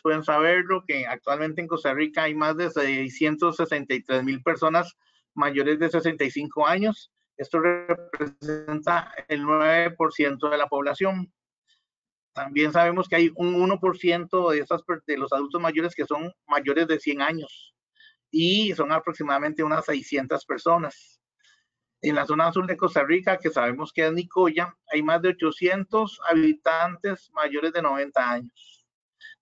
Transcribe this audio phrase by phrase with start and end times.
[0.00, 4.96] ustedes pueden saberlo, que actualmente en Costa Rica hay más de 663 mil personas
[5.34, 7.12] mayores de 65 años.
[7.36, 11.32] Esto representa el 9% de la población.
[12.32, 16.86] También sabemos que hay un 1% de, esas, de los adultos mayores que son mayores
[16.86, 17.74] de 100 años
[18.30, 21.20] y son aproximadamente unas 600 personas.
[22.02, 25.30] En la zona sur de Costa Rica, que sabemos que es Nicoya, hay más de
[25.30, 28.79] 800 habitantes mayores de 90 años.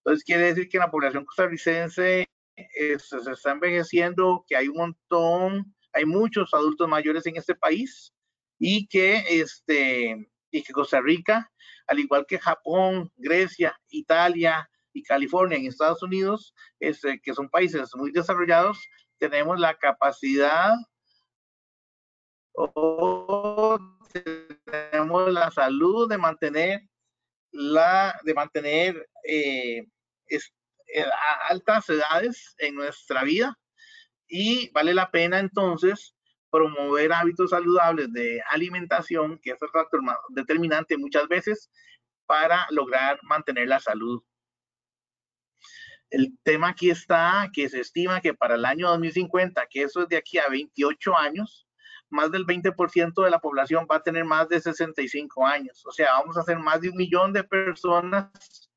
[0.08, 2.24] Entonces quiere decir que la población costarricense
[2.56, 8.10] eh, se está envejeciendo, que hay un montón, hay muchos adultos mayores en este país
[8.58, 11.52] y que, este, y que Costa Rica
[11.88, 17.90] al igual que Japón, Grecia, Italia y California en Estados Unidos, este, que son países
[17.94, 18.78] muy desarrollados,
[19.18, 20.72] tenemos la capacidad
[22.54, 23.78] o
[24.64, 26.80] tenemos la salud de mantener
[27.52, 29.86] la de mantener eh,
[30.30, 31.04] eh,
[31.48, 33.58] altas edades en nuestra vida
[34.28, 36.14] y vale la pena entonces
[36.50, 41.70] promover hábitos saludables de alimentación, que es el factor determinante muchas veces
[42.26, 44.22] para lograr mantener la salud.
[46.10, 50.08] El tema aquí está que se estima que para el año 2050, que eso es
[50.08, 51.66] de aquí a 28 años,
[52.10, 55.84] más del 20% de la población va a tener más de 65 años.
[55.84, 58.67] O sea, vamos a hacer más de un millón de personas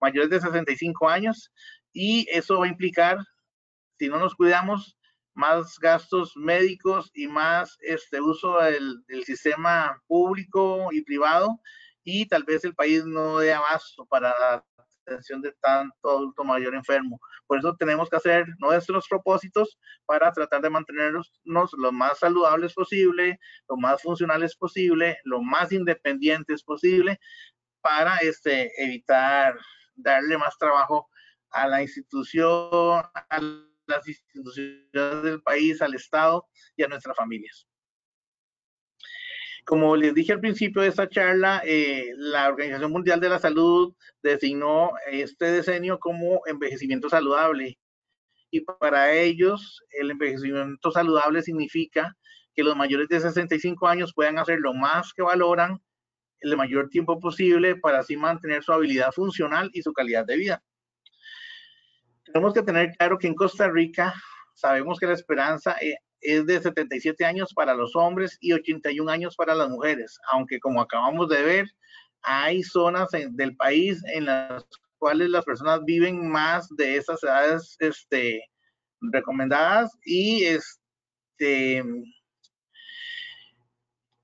[0.00, 1.52] mayores de 65 años
[1.92, 3.18] y eso va a implicar,
[3.98, 4.98] si no nos cuidamos,
[5.38, 11.60] más gastos médicos y más este uso del, sistema público y privado
[12.02, 14.64] y tal vez el país no dé abasto para la
[15.06, 17.20] atención de tanto adulto mayor enfermo.
[17.46, 23.38] Por eso tenemos que hacer nuestros propósitos para tratar de mantenernos lo más saludables posible,
[23.68, 27.20] lo más funcionales posible, lo más independientes posible
[27.80, 29.56] para este, evitar
[29.98, 31.08] darle más trabajo
[31.50, 33.40] a la institución, a
[33.86, 37.66] las instituciones del país, al Estado y a nuestras familias.
[39.64, 43.94] Como les dije al principio de esta charla, eh, la Organización Mundial de la Salud
[44.22, 47.78] designó este decenio como envejecimiento saludable.
[48.50, 52.16] Y para ellos, el envejecimiento saludable significa
[52.54, 55.82] que los mayores de 65 años puedan hacer lo más que valoran
[56.40, 60.62] el mayor tiempo posible para así mantener su habilidad funcional y su calidad de vida.
[62.24, 64.14] Tenemos que tener claro que en Costa Rica
[64.54, 69.36] sabemos que la esperanza eh, es de 77 años para los hombres y 81 años
[69.36, 71.66] para las mujeres, aunque como acabamos de ver,
[72.22, 74.64] hay zonas del país en las
[74.98, 78.42] cuales las personas viven más de esas edades este,
[79.00, 81.84] recomendadas y este,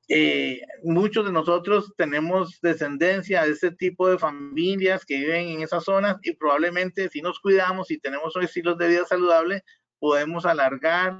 [0.09, 5.85] eh, muchos de nosotros tenemos descendencia de este tipo de familias que viven en esas
[5.85, 9.63] zonas y probablemente si nos cuidamos y tenemos un estilo de vida saludable,
[9.99, 11.17] podemos alargar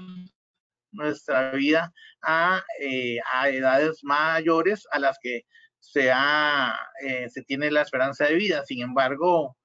[0.91, 1.91] nuestra vida
[2.21, 5.43] a, eh, edades mayores a las que
[5.79, 8.63] se, eh, se tiene la esperanza de vida.
[8.65, 9.57] Sin embargo,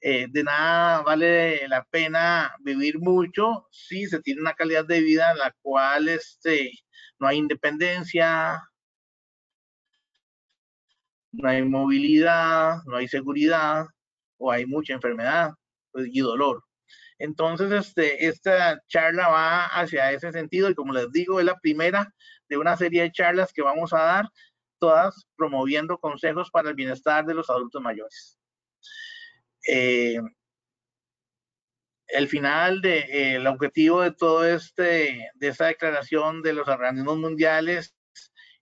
[0.00, 5.38] de nada vale la pena vivir mucho si se tiene una calidad de vida en
[5.38, 6.72] la cual este,
[7.22, 8.60] no hay independencia,
[11.30, 13.86] no hay movilidad, no hay seguridad
[14.38, 15.52] o hay mucha enfermedad
[15.92, 16.64] pues, y dolor.
[17.20, 22.12] Entonces, este, esta charla va hacia ese sentido y como les digo, es la primera
[22.48, 24.28] de una serie de charlas que vamos a dar,
[24.80, 28.36] todas promoviendo consejos para el bienestar de los adultos mayores.
[29.68, 30.18] Eh,
[32.12, 37.16] el final de eh, el objetivo de todo este de esta declaración de los organismos
[37.18, 37.94] mundiales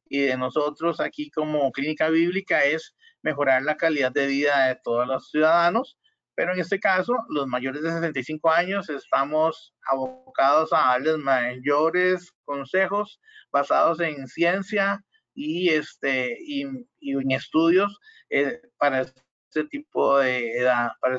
[0.08, 5.06] y de nosotros aquí como clínica bíblica es mejorar la calidad de vida de todos
[5.06, 5.98] los ciudadanos,
[6.34, 13.20] pero en este caso los mayores de 65 años estamos abocados a darles mayores consejos
[13.52, 15.04] basados en ciencia
[15.34, 17.98] y este y, en estudios
[18.30, 21.18] eh, para este tipo de edad, para,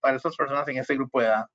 [0.00, 1.46] para esas personas en este grupo de edad.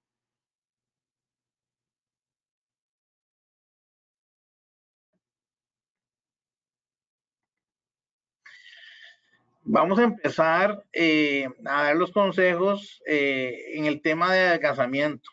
[9.63, 15.30] Vamos a empezar eh, a dar los consejos eh, en el tema de adelgazamiento.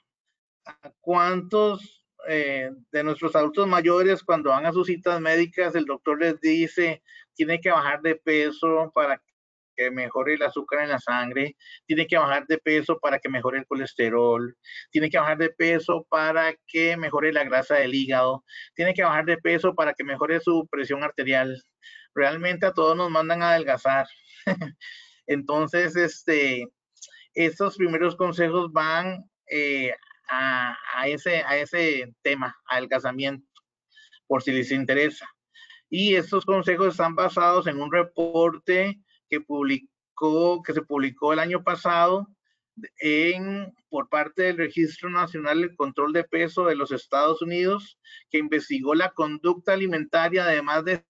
[1.01, 6.39] cuántos eh, de nuestros adultos mayores cuando van a sus citas médicas el doctor les
[6.41, 7.03] dice
[7.35, 9.23] tiene que bajar de peso para
[9.79, 13.59] que mejore el azúcar en la sangre, tiene que bajar de peso para que mejore
[13.59, 14.57] el colesterol,
[14.91, 19.25] tiene que bajar de peso para que mejore la grasa del hígado, tiene que bajar
[19.25, 21.63] de peso para que mejore su presión arterial.
[22.15, 24.07] Realmente a todos nos mandan a adelgazar.
[25.27, 26.69] Entonces, este,
[27.35, 29.95] estos primeros consejos van eh,
[30.29, 30.77] a,
[31.07, 33.47] ese, a ese tema, al casamiento,
[34.27, 35.27] por si les interesa.
[35.91, 41.63] Y estos consejos están basados en un reporte que publicó, que se publicó el año
[41.63, 42.29] pasado
[43.01, 47.99] en, por parte del Registro Nacional de Control de Peso de los Estados Unidos,
[48.31, 51.05] que investigó la conducta alimentaria de más de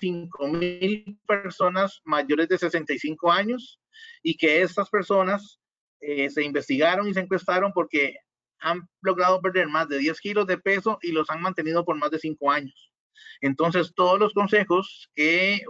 [0.00, 3.80] 5 mil personas mayores de 65 años
[4.22, 5.60] y que estas personas
[6.00, 8.16] eh, se investigaron y se encuestaron porque
[8.60, 12.10] han logrado perder más de 10 kilos de peso y los han mantenido por más
[12.10, 12.92] de 5 años.
[13.40, 15.60] Entonces, todos los consejos que,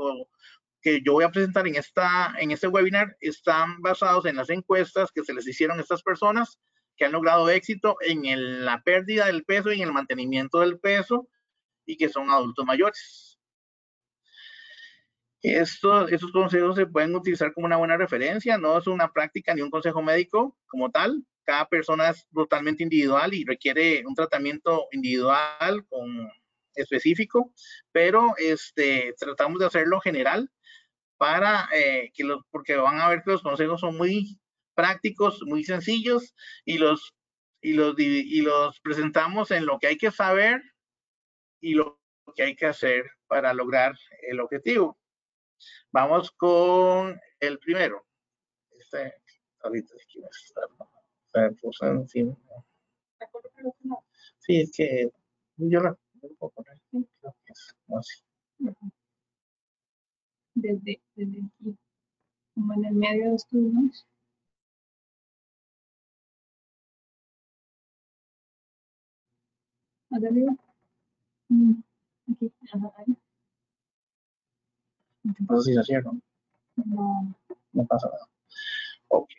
[0.81, 5.11] que yo voy a presentar en, esta, en este webinar están basados en las encuestas
[5.12, 6.59] que se les hicieron a estas personas
[6.97, 11.29] que han logrado éxito en la pérdida del peso y en el mantenimiento del peso
[11.87, 13.34] y que son adultos mayores.
[15.44, 19.61] Estos, estos consejos se pueden utilizar como una buena referencia, no es una práctica ni
[19.61, 21.23] un consejo médico como tal.
[21.44, 26.31] Cada persona es totalmente individual y requiere un tratamiento individual con,
[26.75, 27.52] específico,
[27.93, 30.50] pero este, tratamos de hacerlo general
[31.19, 34.38] para eh, que los, porque van a ver que los consejos son muy
[34.75, 37.14] prácticos, muy sencillos y los,
[37.61, 40.62] y los, y los presentamos en lo que hay que saber
[41.61, 42.00] y lo
[42.35, 43.94] que hay que hacer para lograr
[44.29, 44.99] el objetivo.
[45.93, 48.05] Vamos con el primero.
[48.71, 49.15] Este,
[49.61, 51.93] ahorita aquí va a estar.
[51.93, 52.37] encima.
[54.39, 55.11] Sí, es que
[55.56, 56.81] yo la puedo poner.
[56.91, 58.23] Creo que es así.
[60.55, 61.77] Desde, desde aquí,
[62.55, 64.06] como en el medio de los turnos.
[70.11, 70.55] Arriba.
[71.49, 71.83] Mm,
[72.33, 73.24] aquí, ajá, ahí.
[75.25, 77.87] Entonces, ¿no?
[77.88, 78.29] Pasa nada.
[79.09, 79.31] Ok.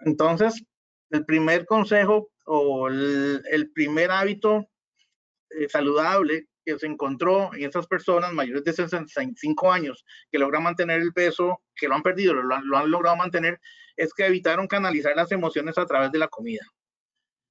[0.00, 0.62] Entonces,
[1.10, 4.68] el primer consejo o el, primer hábito
[5.50, 11.00] eh, saludable que se encontró en estas personas mayores de 65 años que logran mantener
[11.00, 13.60] el peso, que lo han perdido, lo lo han logrado mantener,
[13.96, 16.64] es que evitaron canalizar las emociones a través de la comida.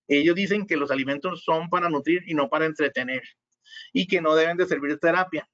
[0.08, 3.24] Ellos dicen que los alimentos son para nutrir y no para entretener
[3.92, 5.50] y que no deben de servir de terapia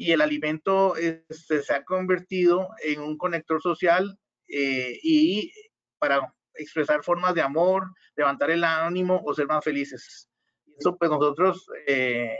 [0.00, 4.18] y el alimento este, se ha convertido en un conector social
[4.48, 5.52] eh, y
[5.98, 7.84] para expresar formas de amor,
[8.16, 10.26] levantar el ánimo o ser más felices.
[10.78, 12.34] Eso pues nosotros eh,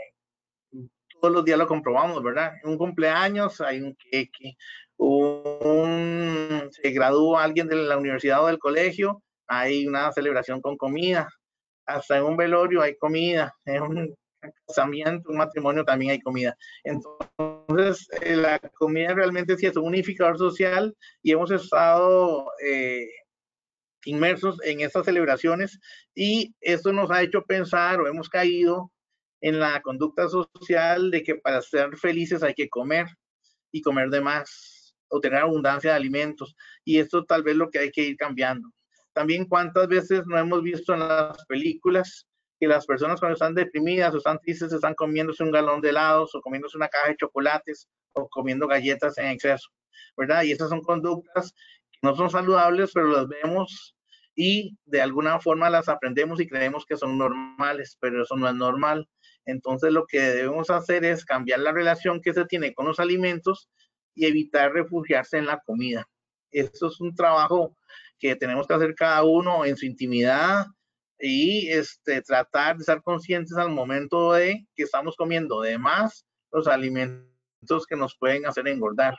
[1.21, 2.53] todos los días lo comprobamos, ¿verdad?
[2.63, 4.55] En un cumpleaños hay un queque,
[4.97, 11.29] un, se gradúa alguien de la universidad o del colegio, hay una celebración con comida,
[11.85, 14.15] hasta en un velorio hay comida, en un
[14.67, 16.55] casamiento, un matrimonio también hay comida.
[16.83, 23.07] Entonces, eh, la comida realmente sí es un unificador social y hemos estado eh,
[24.05, 25.79] inmersos en estas celebraciones
[26.15, 28.91] y esto nos ha hecho pensar o hemos caído
[29.41, 33.07] en la conducta social de que para ser felices hay que comer
[33.71, 36.55] y comer de más o tener abundancia de alimentos
[36.85, 38.69] y esto tal vez lo que hay que ir cambiando.
[39.13, 42.27] También cuántas veces no hemos visto en las películas
[42.61, 46.35] que las personas cuando están deprimidas o están tristes están comiéndose un galón de helados
[46.35, 49.67] o comiéndose una caja de chocolates o comiendo galletas en exceso,
[50.15, 50.43] ¿verdad?
[50.43, 51.55] Y esas son conductas
[51.91, 53.95] que no son saludables, pero las vemos
[54.35, 58.53] y de alguna forma las aprendemos y creemos que son normales, pero eso no es
[58.53, 59.09] normal.
[59.45, 63.71] Entonces lo que debemos hacer es cambiar la relación que se tiene con los alimentos
[64.13, 66.07] y evitar refugiarse en la comida.
[66.51, 67.75] Esto es un trabajo
[68.19, 70.67] que tenemos que hacer cada uno en su intimidad,
[71.21, 76.67] y este, tratar de estar conscientes al momento de que estamos comiendo de más los
[76.67, 79.15] alimentos que nos pueden hacer engordar.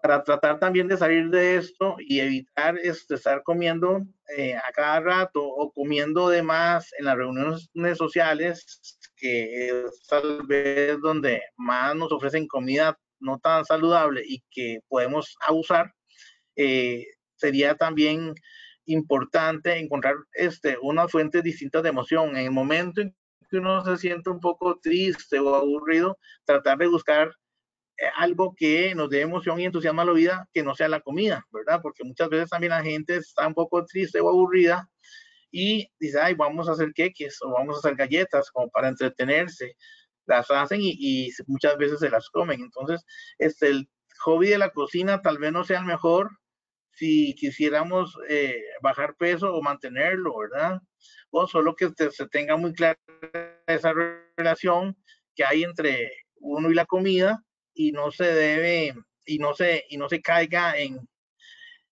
[0.00, 4.02] Para tratar también de salir de esto y evitar este, estar comiendo
[4.36, 10.46] eh, a cada rato o comiendo de más en las reuniones sociales, que es tal
[10.46, 15.94] vez donde más nos ofrecen comida no tan saludable y que podemos abusar,
[16.56, 17.06] eh,
[17.36, 18.34] sería también
[18.86, 22.30] importante encontrar este, una fuente distinta de emoción.
[22.30, 23.14] En el momento en
[23.50, 27.28] que uno se siente un poco triste o aburrido, tratar de buscar
[27.98, 31.00] eh, algo que nos dé emoción y entusiasmo a la vida, que no sea la
[31.00, 31.80] comida, ¿verdad?
[31.82, 34.88] Porque muchas veces también la gente está un poco triste o aburrida
[35.50, 39.76] y dice, ay, vamos a hacer queques o vamos a hacer galletas como para entretenerse.
[40.26, 42.60] Las hacen y, y muchas veces se las comen.
[42.60, 43.04] Entonces,
[43.38, 43.88] este, el
[44.24, 46.30] hobby de la cocina tal vez no sea el mejor,
[46.96, 50.80] si quisiéramos eh, bajar peso o mantenerlo, ¿verdad?
[51.30, 52.98] O solo que se tenga muy clara
[53.66, 53.92] esa
[54.36, 54.96] relación
[55.34, 57.42] que hay entre uno y la comida
[57.74, 58.94] y no se debe
[59.26, 61.08] y no se y no se caiga en,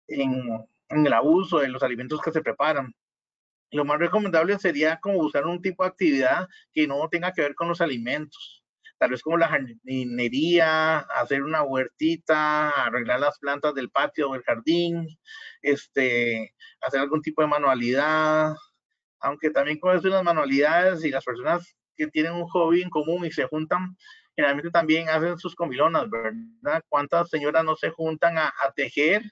[0.07, 0.49] en,
[0.89, 2.95] en el abuso de los alimentos que se preparan.
[3.71, 7.55] Lo más recomendable sería como buscar un tipo de actividad que no tenga que ver
[7.55, 8.62] con los alimentos.
[9.03, 14.45] Tal vez como la jardinería, hacer una huertita, arreglar las plantas del patio o el
[14.45, 15.09] jardín,
[15.61, 18.55] este, hacer algún tipo de manualidad.
[19.19, 23.27] Aunque también con eso las manualidades y las personas que tienen un hobby en común
[23.27, 23.97] y se juntan,
[24.37, 26.81] generalmente también hacen sus comilonas, ¿verdad?
[26.89, 29.25] ¿Cuántas señoras no se juntan a, a tejer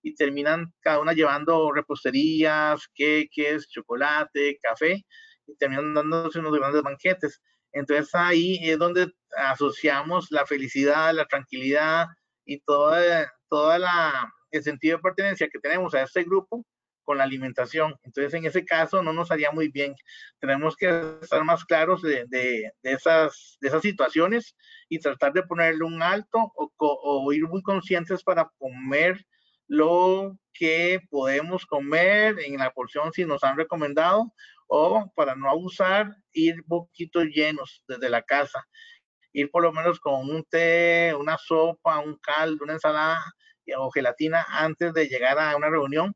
[0.00, 5.04] y terminan cada una llevando reposterías, queques, chocolate, café,
[5.44, 7.42] y terminan dándose unos grandes banquetes.
[7.72, 12.06] Entonces ahí es donde asociamos la felicidad, la tranquilidad
[12.44, 16.64] y toda, toda la, el sentido de pertenencia que tenemos a este grupo
[17.08, 17.94] con la alimentación.
[18.02, 19.94] Entonces, en ese caso no nos haría muy bien.
[20.40, 20.88] Tenemos que
[21.22, 24.54] estar más claros de, de, de esas, de esas situaciones
[24.90, 29.24] y tratar de ponerle un alto o, o ir muy conscientes para comer
[29.68, 34.32] lo que podemos comer en la porción si nos han recomendado
[34.68, 38.64] o para no abusar, ir poquito llenos desde la casa.
[39.32, 43.20] Ir por lo menos con un té, una sopa, un caldo, una ensalada
[43.76, 46.14] o gelatina antes de llegar a una reunión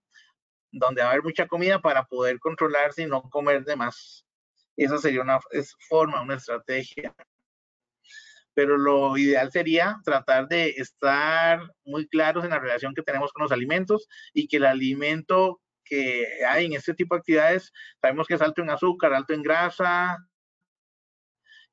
[0.71, 4.25] donde va a haber mucha comida para poder controlarse y no comer de más.
[4.77, 5.39] Esa sería una
[5.89, 7.15] forma, una estrategia
[8.55, 13.43] pero lo ideal sería tratar de estar muy claros en la relación que tenemos con
[13.43, 18.35] los alimentos y que el alimento que hay en este tipo de actividades, sabemos que
[18.35, 20.19] es alto en azúcar, alto en grasa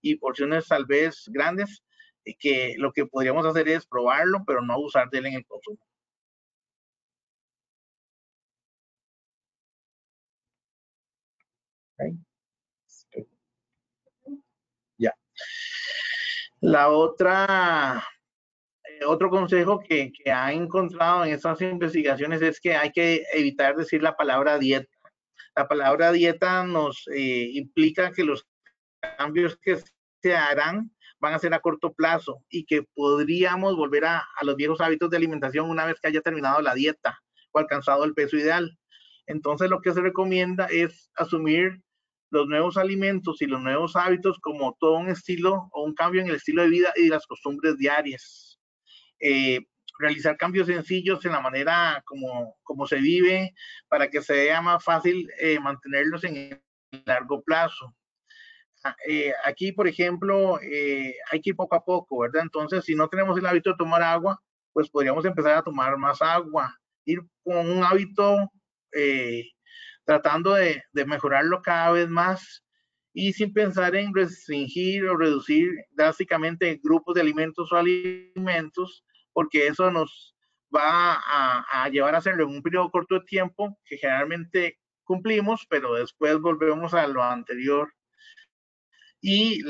[0.01, 1.83] y porciones tal vez grandes,
[2.23, 5.45] y que lo que podríamos hacer es probarlo, pero no abusar de él en el
[5.45, 5.79] consumo.
[11.93, 12.17] Okay.
[16.61, 18.18] La otra, eh,
[19.07, 24.01] otro consejo que, que ha encontrado en estas investigaciones es que hay que evitar decir
[24.01, 24.89] la palabra dieta.
[25.55, 28.45] La palabra dieta nos eh, implica que los
[29.17, 29.77] cambios que
[30.21, 34.55] se harán van a ser a corto plazo y que podríamos volver a, a, los
[34.55, 37.19] viejos hábitos de alimentación una vez que haya terminado la dieta
[37.51, 38.77] o alcanzado el peso ideal.
[39.27, 41.81] Entonces lo que se recomienda es asumir
[42.31, 46.27] los nuevos alimentos y los nuevos hábitos como todo un estilo o un cambio en
[46.27, 48.48] el estilo de vida y las costumbres diarias.
[49.19, 49.59] Eh,
[49.97, 53.53] realizar cambios sencillos en la manera como, como se vive
[53.89, 56.61] para que sea más fácil eh, mantenerlos en
[57.05, 57.93] largo plazo.
[58.81, 62.43] Ah, eh, aquí, por ejemplo, hay que ir poco a poco, ¿verdad?
[62.43, 66.21] Entonces, si no tenemos el hábito de tomar agua, pues podríamos empezar a tomar más
[66.21, 66.73] agua.
[67.03, 68.49] Ir con un hábito
[70.05, 72.63] tratando de, de, mejorarlo cada vez más
[73.13, 79.03] y sin pensar en restringir o reducir drásticamente grupos de alimentos o alimentos,
[79.39, 80.35] porque eso nos
[80.75, 85.65] va a, a llevar a hacerlo en un periodo corto de tiempo que generalmente cumplimos,
[85.69, 87.93] pero después volvemos a lo anterior.
[89.21, 89.61] Y,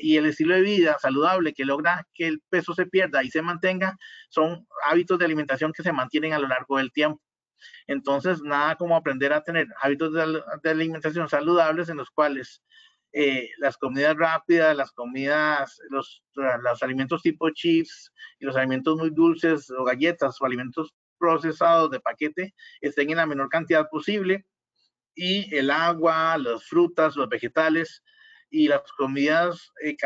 [0.00, 3.42] y, el estilo de vida saludable que logra que el peso se pierda y se
[3.42, 3.98] mantenga
[4.30, 7.20] son hábitos de alimentación que se mantienen a lo largo del tiempo.
[7.86, 12.62] Entonces, nada como aprender a tener hábitos de, de alimentación saludables en los cuales
[13.12, 19.10] eh, las comidas rápidas, las comidas, los, los alimentos tipo chips y los alimentos muy
[19.10, 24.46] dulces o galletas o alimentos procesados de paquete estén en la menor cantidad posible.
[25.14, 28.04] Y el agua, las frutas, los vegetales
[28.50, 29.96] y las comidas eh,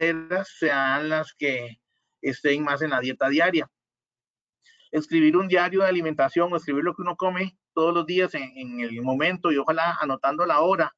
[0.00, 1.80] caseras sean las que
[2.20, 3.70] estén más en la dieta diaria.
[4.90, 8.80] Escribir un diario de alimentación o escribir lo que uno come todos los días en,
[8.80, 10.94] el momento y ojalá anotando la hora.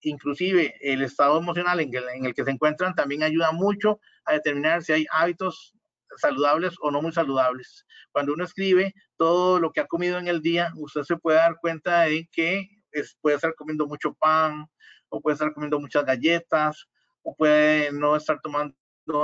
[0.00, 4.82] Inclusive el estado emocional en, en el que se encuentran también ayuda mucho a determinar
[4.82, 5.74] si hay hábitos
[6.16, 7.86] saludables o no muy saludables.
[8.10, 11.56] Cuando uno escribe todo lo que ha comido en el día, usted se puede dar
[11.60, 14.66] cuenta de que es, puede estar comiendo mucho pan,
[15.08, 16.86] o puede estar comiendo muchas galletas,
[17.22, 18.74] o puede no estar tomando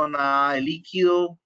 [0.09, 1.39] nada de líquido,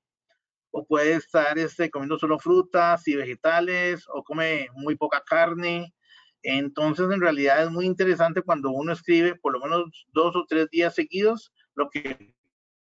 [0.72, 5.94] o puede estar este, comiendo solo frutas y vegetales, o come muy poca carne.
[6.42, 10.68] Entonces, en realidad es muy interesante cuando uno escribe por lo menos dos o tres
[10.70, 12.34] días seguidos lo que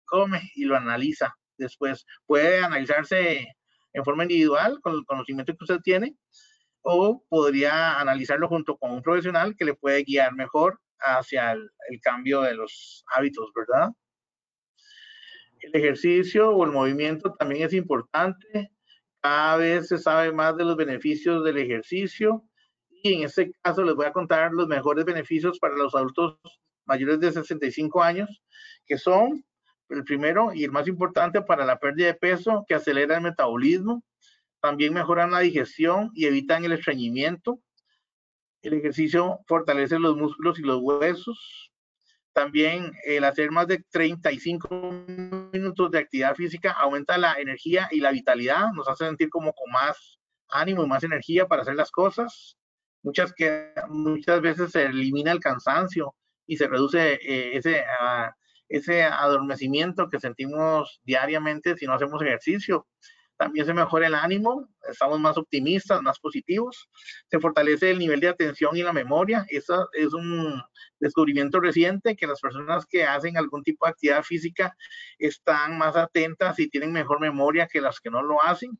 [0.05, 1.33] come y lo analiza.
[1.57, 3.55] Después puede analizarse
[3.93, 6.15] en forma individual con el conocimiento que usted tiene,
[6.81, 12.01] o podría analizarlo junto con un profesional que le puede guiar mejor hacia el, el
[12.01, 13.91] cambio de los hábitos, ¿verdad?
[15.73, 18.71] El ejercicio o el movimiento también es importante.
[19.21, 22.43] Cada vez se sabe más de los beneficios del ejercicio
[23.03, 26.37] y en este caso les voy a contar los mejores beneficios para los adultos
[26.85, 28.41] mayores de 65 años,
[28.85, 29.43] que son
[29.89, 34.03] el primero y el más importante para la pérdida de peso, que acelera el metabolismo,
[34.61, 37.59] también mejoran la digestión y evitan el estreñimiento.
[38.61, 41.71] El ejercicio fortalece los músculos y los huesos.
[42.37, 44.69] También el hacer más de 35
[45.51, 49.71] minutos de actividad física aumenta la energía y la vitalidad, nos hace sentir como con
[49.71, 52.55] más ánimo y más energía para hacer las cosas.
[53.01, 56.13] Muchas, que, muchas veces se elimina el cansancio
[56.45, 58.29] y se reduce eh, ese, uh,
[58.69, 62.85] ese adormecimiento que sentimos diariamente si no hacemos ejercicio
[63.37, 66.89] también se mejora el ánimo, estamos más optimistas, más positivos,
[67.29, 69.45] se fortalece el nivel de atención y la memoria.
[69.49, 70.61] Eso es un
[70.99, 74.75] descubrimiento reciente que las personas que hacen algún tipo de actividad física
[75.19, 78.77] están más atentas y tienen mejor memoria que las que no lo hacen.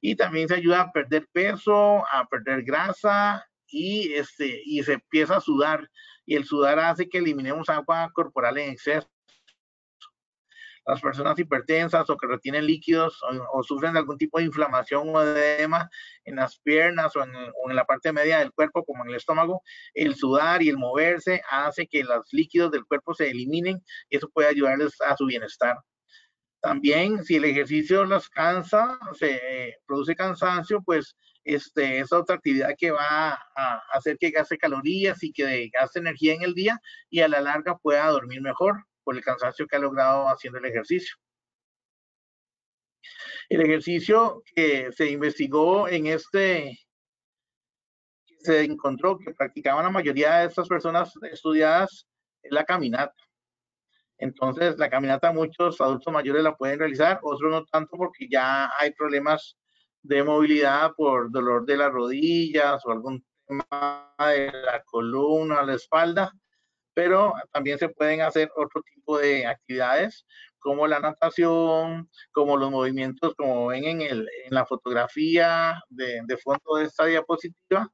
[0.00, 5.36] Y también se ayuda a perder peso, a perder grasa y, este, y se empieza
[5.36, 5.90] a sudar.
[6.24, 9.08] Y el sudar hace que eliminemos agua corporal en exceso
[10.88, 13.20] las personas hipertensas o que retienen líquidos
[13.52, 15.90] o, sufren de algún tipo de inflamación o edema
[16.24, 20.14] en las piernas o en, la parte media del cuerpo, como en el estómago, el
[20.16, 24.48] sudar y el moverse hace que los líquidos del cuerpo se eliminen y eso puede
[24.48, 25.76] ayudarles a su bienestar.
[26.60, 31.14] También, si el ejercicio los cansa, se produce cansancio, pues
[31.44, 36.32] este, es otra actividad que va a hacer que gaste calorías y que gaste energía
[36.32, 36.80] en el día
[37.10, 40.66] y a la larga pueda dormir mejor por el cansancio que ha logrado haciendo el
[40.66, 41.16] ejercicio.
[43.48, 46.78] El ejercicio que se investigó en este,
[48.40, 52.06] se encontró que practicaban la mayoría de estas personas estudiadas
[52.42, 53.14] es la caminata.
[54.18, 58.92] Entonces, la caminata muchos adultos mayores la pueden realizar, otros no tanto porque ya hay
[58.92, 59.56] problemas
[60.02, 66.30] de movilidad por dolor de las rodillas o algún tema de la columna, la espalda
[66.98, 70.26] pero también se pueden hacer otro tipo de actividades
[70.58, 76.36] como la natación, como los movimientos, como ven en, el, en la fotografía de, de,
[76.38, 77.88] fondo de esta diapositiva,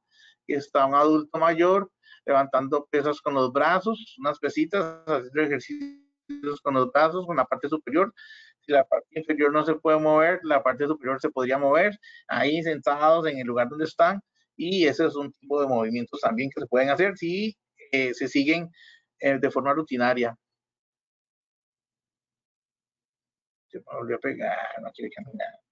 [0.47, 1.91] que está un adulto mayor
[2.25, 7.69] levantando pesas con los brazos, unas pesitas, haciendo ejercicios con los brazos, con la parte
[7.69, 8.11] superior.
[8.61, 11.95] Si la parte inferior no se puede mover, la parte superior se podría mover,
[12.27, 14.19] ahí sentados en el lugar donde están,
[14.57, 17.55] y ese es un tipo de movimientos también que se pueden hacer si
[17.91, 18.69] eh, se siguen
[19.19, 20.37] eh, de forma rutinaria.
[23.67, 25.65] Se me volvió a pegar, no quiere caminar.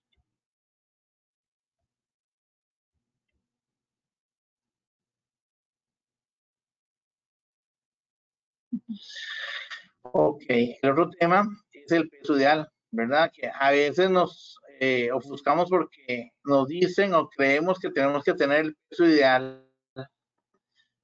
[10.04, 13.32] Ok, el otro tema es el peso ideal, ¿verdad?
[13.34, 18.60] Que a veces nos eh, ofuscamos porque nos dicen o creemos que tenemos que tener
[18.66, 19.66] el peso ideal.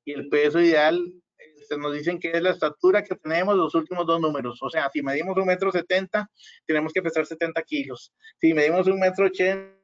[0.06, 1.18] Y el peso ideal
[1.77, 4.60] nos dicen que es la estatura que tenemos los últimos dos números.
[4.62, 6.29] O sea, si medimos un metro setenta,
[6.65, 8.13] tenemos que pesar 70 kilos.
[8.39, 9.79] Si medimos un metro ochenta,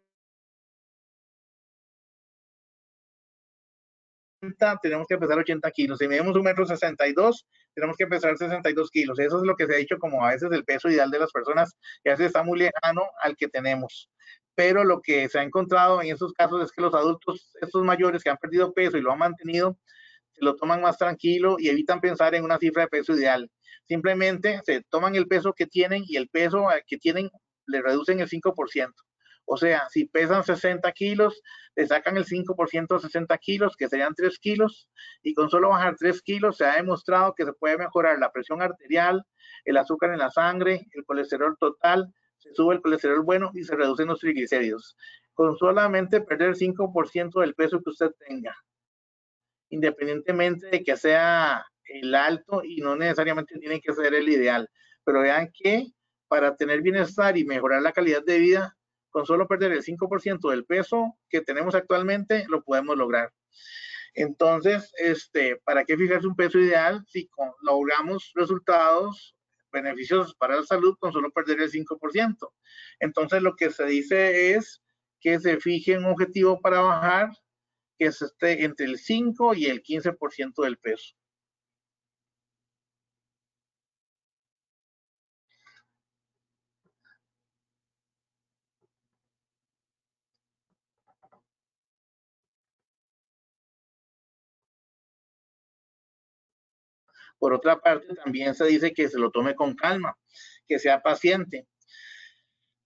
[4.82, 6.00] tenemos que pesar 80 kilos.
[6.00, 9.20] Si medimos un metro 62, tenemos que pesar 62 kilos.
[9.20, 11.32] Eso es lo que se ha dicho como a veces el peso ideal de las
[11.32, 14.10] personas, que a veces está muy lejano al que tenemos.
[14.56, 18.24] Pero lo que se ha encontrado en esos casos es que los adultos, estos mayores
[18.24, 19.78] que han perdido peso y lo han mantenido,
[20.36, 23.50] se lo toman más tranquilo y evitan pensar en una cifra de peso ideal.
[23.88, 27.30] Simplemente se toman el peso que tienen y el peso que tienen
[27.68, 28.94] le reducen el 5%.
[29.46, 31.42] O sea, si pesan 60 kilos,
[31.76, 34.90] le sacan el 5% de 60 kilos, que serían 3 kilos,
[35.22, 38.62] y con solo bajar 3 kilos se ha demostrado que se puede mejorar la presión
[38.62, 39.24] arterial,
[39.64, 43.76] el azúcar en la sangre, el colesterol total, se sube el colesterol bueno y se
[43.76, 44.98] reducen los triglicéridos.
[45.34, 48.56] Con solamente perder 5% del peso que usted tenga
[49.70, 54.70] independientemente de que sea el alto y no necesariamente tiene que ser el ideal.
[55.04, 55.88] Pero vean que
[56.28, 58.78] para tener bienestar y mejorar la calidad de vida,
[59.10, 63.32] con solo perder el 5% del peso que tenemos actualmente, lo podemos lograr.
[64.14, 67.30] Entonces, este, ¿para qué fijarse un peso ideal si
[67.62, 69.36] logramos resultados,
[69.72, 72.52] beneficios para la salud con solo perder el 5%?
[73.00, 74.82] Entonces, lo que se dice es
[75.20, 77.30] que se fije un objetivo para bajar
[77.98, 81.16] que esté entre el 5 y el 15% del peso.
[97.40, 100.18] Por otra parte, también se dice que se lo tome con calma,
[100.68, 101.68] que sea paciente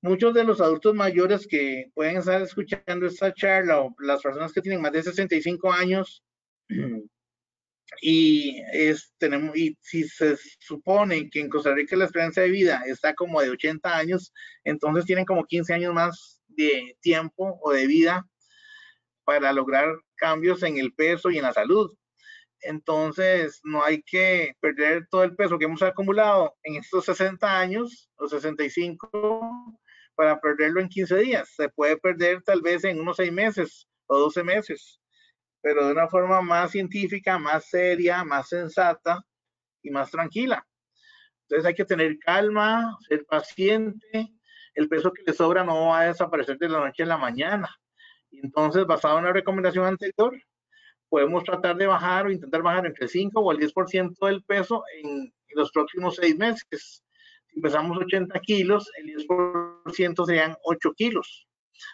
[0.01, 4.62] muchos de los adultos mayores que pueden estar escuchando esta charla o las personas que
[4.62, 6.23] tienen más de 65 años
[8.01, 12.83] y es, tenemos y si se supone que en Costa Rica la esperanza de vida
[12.85, 14.33] está como de 80 años,
[14.63, 18.27] entonces tienen como 15 años más de tiempo o de vida
[19.25, 21.93] para lograr cambios en el peso y en la salud.
[22.62, 28.09] Entonces, no hay que perder todo el peso que hemos acumulado en estos 60 años
[28.17, 29.09] o 65
[30.19, 31.49] para perderlo en 15 días.
[31.55, 34.99] Se puede perder tal vez en unos 6 meses o 12 meses,
[35.62, 39.25] pero de una forma más científica, más seria, más sensata
[39.82, 40.67] y más tranquila.
[41.43, 44.27] Entonces hay que tener calma, ser paciente.
[44.73, 47.69] El peso que le sobra no va a desaparecer de la noche a la mañana.
[48.29, 50.38] Entonces, basado en la recomendación anterior,
[51.08, 54.84] podemos tratar de bajar o intentar bajar entre el 5 o el 10% del peso
[55.01, 57.05] en, los próximos seis meses.
[57.49, 61.47] Si empezamos 80 kilos, el 10% serían 8 kilos.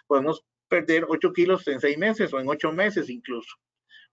[0.06, 3.56] Podemos perder 8 kilos en seis meses o en 8 meses incluso.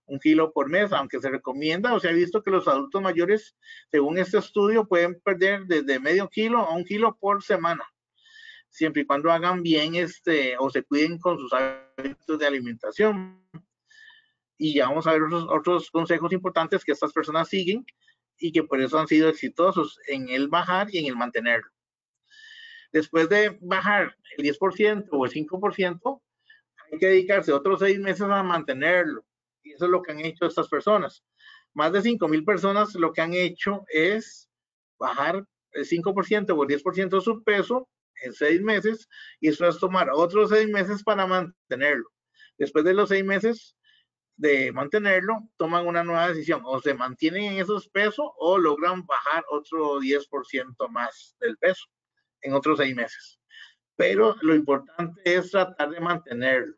[0.05, 3.55] Un kilo por mes, aunque se recomienda o se ha visto que los adultos mayores,
[3.89, 7.85] según este estudio, pueden perder desde medio kilo a un kilo por semana,
[8.69, 13.39] siempre y cuando hagan bien este o se cuiden con sus hábitos de alimentación
[14.57, 17.85] y ya vamos a ver otros, consejos importantes que estas personas siguen
[18.43, 21.71] y que por eso han sido exitosos en el bajar y en el mantenerlo.
[22.91, 26.21] Después de bajar el 10% o el 5%,
[26.91, 29.25] hay que dedicarse otros seis meses a mantenerlo.
[29.63, 31.23] Y eso es lo que han hecho estas personas.
[31.73, 34.49] Más de 5 mil personas lo que han hecho es
[34.99, 37.87] bajar el 5% o el 10% de su peso
[38.23, 39.07] en seis meses
[39.39, 42.09] y eso es tomar otros seis meses para mantenerlo.
[42.57, 43.77] Después de los seis meses,
[44.35, 49.43] de mantenerlo, toman una nueva decisión, o se mantienen en esos pesos o logran bajar
[49.51, 51.85] otro 10% más del peso
[52.41, 53.39] en otros seis meses.
[53.95, 56.75] Pero lo importante es tratar de mantenerlo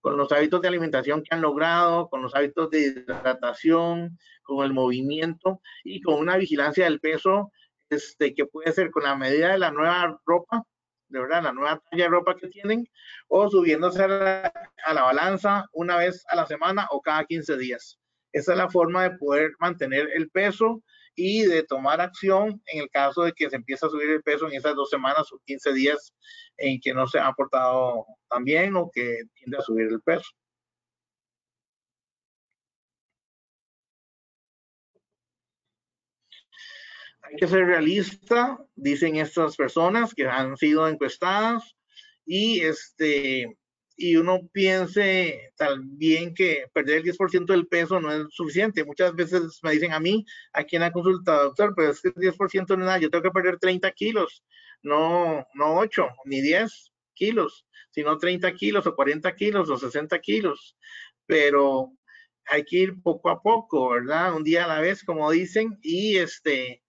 [0.00, 4.74] con los hábitos de alimentación que han logrado, con los hábitos de hidratación, con el
[4.74, 7.50] movimiento y con una vigilancia del peso
[7.88, 10.66] este, que puede ser con la medida de la nueva ropa
[11.14, 12.88] de verdad, la nueva talla de ropa que tienen,
[13.28, 17.98] o subiéndose a la, balanza una vez a la semana o cada 15 días.
[18.32, 20.82] Esa es la forma de poder mantener el peso
[21.14, 24.48] y de tomar acción en el caso de que se empiece a subir el peso
[24.48, 26.12] en esas dos semanas o 15 días
[26.56, 30.28] en que no se ha portado tan bien o que tiende a subir el peso.
[37.36, 41.76] Que ser realista, dicen estas personas que han sido encuestadas,
[42.26, 43.56] y este
[43.96, 48.84] y uno piense también que perder el 10% del peso no es suficiente.
[48.84, 52.14] Muchas veces me dicen a mí, aquí en la consulta, doctor, pero es que el
[52.14, 54.44] 10% no es nada, yo tengo que perder 30 kilos,
[54.82, 60.76] no, no 8 ni 10 kilos, sino 30 kilos o 40 kilos o 60 kilos.
[61.26, 61.92] Pero
[62.46, 64.34] hay que ir poco a poco, ¿verdad?
[64.34, 66.82] Un día a la vez, como dicen, y este,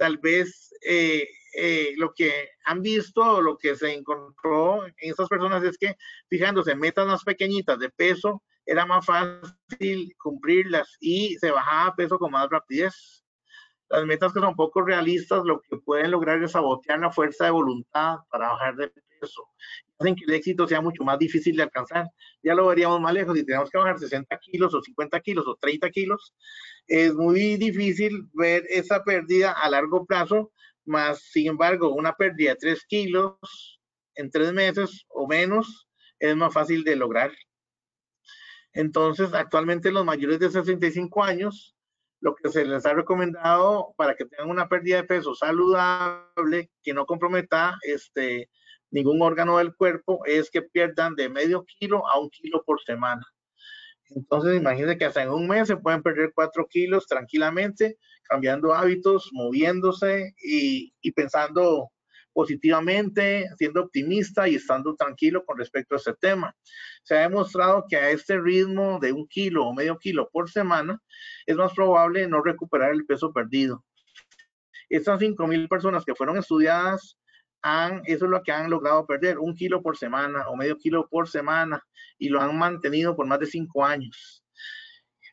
[0.00, 5.28] tal vez eh, eh, lo que han visto o lo que se encontró en estas
[5.28, 5.94] personas es que
[6.26, 12.32] fijándose metas más pequeñitas de peso, era más fácil cumplirlas y se bajaba peso con
[12.32, 13.22] más rapidez.
[13.90, 17.50] Las metas que son poco realistas lo que pueden lograr es sabotear la fuerza de
[17.50, 18.88] voluntad para bajar de
[19.20, 19.48] peso.
[19.98, 22.06] Hacen que el éxito sea mucho más difícil de alcanzar.
[22.42, 23.36] Ya lo veríamos más lejos.
[23.36, 26.34] Si tenemos que bajar 60 kilos o 50 kilos o 30 kilos,
[26.90, 30.52] es muy difícil ver esa pérdida a largo plazo,
[30.84, 33.80] más sin embargo, una pérdida de 3 kilos
[34.16, 37.30] en 3 meses o menos es más fácil de lograr.
[38.72, 41.76] Entonces, actualmente los mayores de 65 años,
[42.20, 46.92] lo que se les ha recomendado para que tengan una pérdida de peso saludable, que
[46.92, 48.50] no comprometa este,
[48.90, 53.24] ningún órgano del cuerpo, es que pierdan de medio kilo a un kilo por semana.
[54.14, 59.30] Entonces, imagínense que hasta en un mes se pueden perder cuatro kilos tranquilamente, cambiando hábitos,
[59.32, 61.90] moviéndose y, pensando
[62.32, 66.56] positivamente, siendo optimista y estando tranquilo con respecto a este tema.
[67.02, 71.00] Se ha demostrado que a este ritmo de un kilo o medio kilo por semana
[71.46, 73.84] es más probable no recuperar el peso perdido.
[74.88, 77.19] Estas 5.000 personas que fueron estudiadas
[78.04, 81.28] eso es lo que han logrado perder, un kilo por semana o medio kilo por
[81.28, 81.82] semana
[82.18, 84.44] y lo han mantenido por más de cinco años.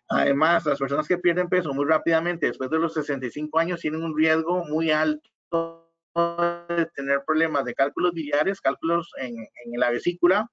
[0.09, 4.15] Además, las personas que pierden peso muy rápidamente después de los 65 años tienen un
[4.15, 5.85] riesgo muy alto
[6.15, 9.35] de tener problemas de cálculos biliares, cálculos en,
[9.77, 10.49] la vesícula,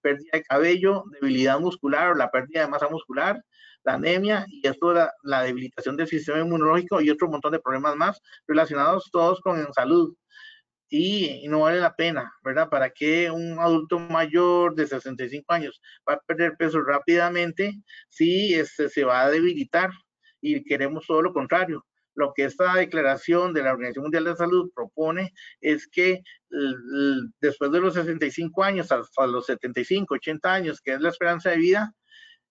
[0.00, 3.42] pérdida de cabello, debilidad muscular o la pérdida de masa muscular,
[3.84, 8.20] la anemia y esto la debilitación del sistema inmunológico y otro montón de problemas más
[8.46, 10.16] relacionados todos con salud
[10.96, 12.68] y, no vale la pena, ¿verdad?
[12.68, 17.74] ¿Para qué un adulto mayor de 65 años va a perder peso rápidamente
[18.08, 19.90] si este, se va a debilitar?
[20.40, 24.70] Y queremos todo lo contrario, lo que esta declaración de la Organización Mundial de Salud
[24.72, 26.22] propone es que
[27.40, 31.56] después de los 65 años hasta los 75, 80 años, que es la esperanza de
[31.56, 31.92] vida,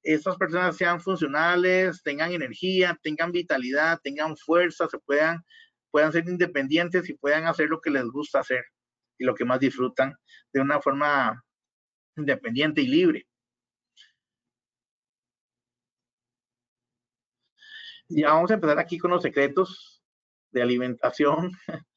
[0.02, 5.46] estas personas sean funcionales, tengan energía, tengan vitalidad, tengan fuerza, se puedan,
[5.94, 8.66] puedan ser independientes y puedan hacer lo que les gusta hacer
[9.20, 10.16] y lo que más disfrutan
[10.52, 11.46] de una forma
[12.18, 13.28] independiente y libre.
[18.10, 20.04] Ya vamos a empezar aquí con los secretos
[20.52, 21.52] de alimentación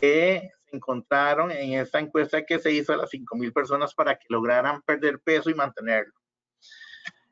[0.00, 4.26] que se encontraron en esta encuesta que se hizo a las 5.000 personas para que
[4.28, 6.14] lograran perder peso y mantenerlo.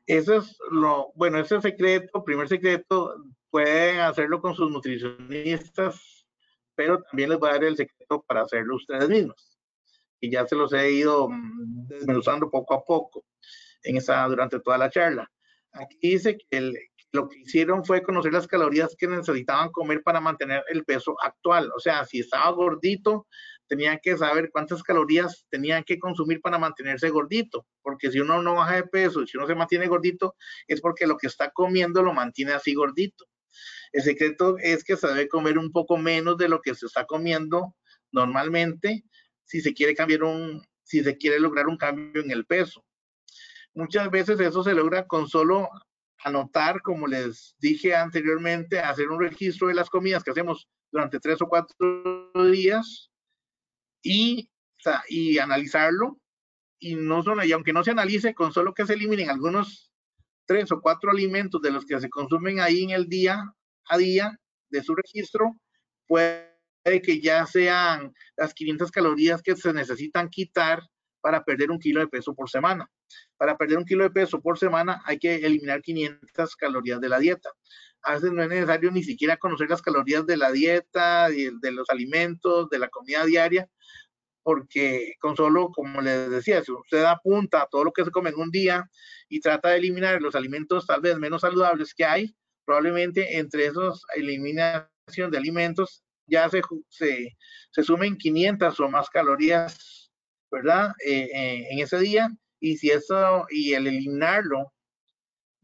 [0.07, 3.15] Eso es lo, bueno, ese secreto, primer secreto,
[3.49, 6.25] pueden hacerlo con sus nutricionistas,
[6.75, 9.57] pero también les voy a dar el secreto para hacerlo ustedes mismos.
[10.19, 13.25] Y ya se los he ido mm, desmenuzando poco a poco
[13.83, 15.29] en esa, durante toda la charla.
[15.71, 16.77] Aquí dice que el,
[17.15, 21.71] lo que hicieron fue conocer las calorías que necesitaban comer para mantener el peso actual.
[21.75, 23.27] O sea, si estaba gordito,
[23.67, 27.65] tenían que saber cuántas calorías tenían que consumir para mantenerse gordito.
[27.81, 30.35] Porque si uno no baja de peso, si uno se mantiene gordito,
[30.67, 33.25] es porque lo que está comiendo lo mantiene así gordito.
[33.91, 37.05] El secreto es que se debe comer un poco menos de lo que se está
[37.05, 37.75] comiendo
[38.11, 39.03] normalmente
[39.43, 42.83] si se quiere cambiar un, si se quiere lograr un cambio en el peso.
[43.73, 45.69] Muchas veces eso se logra con solo
[46.23, 51.41] anotar, como les dije anteriormente, hacer un registro de las comidas que hacemos durante tres
[51.41, 53.11] o cuatro días
[54.05, 54.49] y,
[55.09, 56.21] y analizarlo.
[56.79, 59.91] Y, no solo, y aunque no se analice, con solo que se eliminen algunos
[60.45, 63.43] tres o cuatro alimentos de los que se consumen ahí en el día
[63.87, 64.39] a día
[64.69, 65.59] de su registro,
[66.07, 66.51] puede
[67.03, 70.83] que ya sean las 500 calorías que se necesitan quitar
[71.21, 72.87] para perder un kilo de peso por semana.
[73.37, 77.17] Para perder un kilo de peso por semana hay que eliminar 500 calorías de la
[77.17, 77.49] dieta.
[78.05, 82.69] A no es necesario ni siquiera conocer las calorías de la dieta, de los alimentos,
[82.69, 83.67] de la comida diaria,
[84.43, 88.29] porque con solo, como les decía, si usted apunta a todo lo que se come
[88.29, 88.87] en un día
[89.27, 94.03] y trata de eliminar los alimentos tal vez menos saludables que hay, probablemente entre esos
[94.15, 97.35] eliminación de alimentos ya se, se,
[97.71, 100.11] se sumen 500 o más calorías,
[100.51, 100.91] ¿verdad?
[101.03, 104.74] Eh, eh, en ese día y si eso y el eliminarlo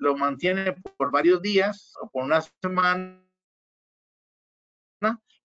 [0.01, 3.21] lo mantiene por varios días o por una semana,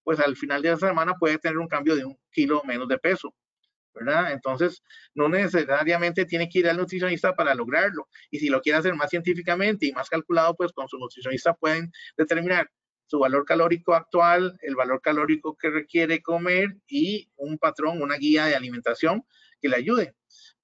[0.02, 2.96] pues al final de la semana puede tener un cambio de un kilo menos de
[2.96, 3.34] peso,
[3.92, 4.32] ¿verdad?
[4.32, 4.82] Entonces,
[5.14, 8.08] no necesariamente tiene que ir al nutricionista para lograrlo.
[8.30, 11.92] Y si lo quiere hacer más científicamente y más calculado, pues con su nutricionista pueden
[12.16, 12.70] determinar
[13.04, 18.46] su valor calórico actual, el valor calórico que requiere comer y un patrón, una guía
[18.46, 19.22] de alimentación
[19.60, 20.14] que le ayude.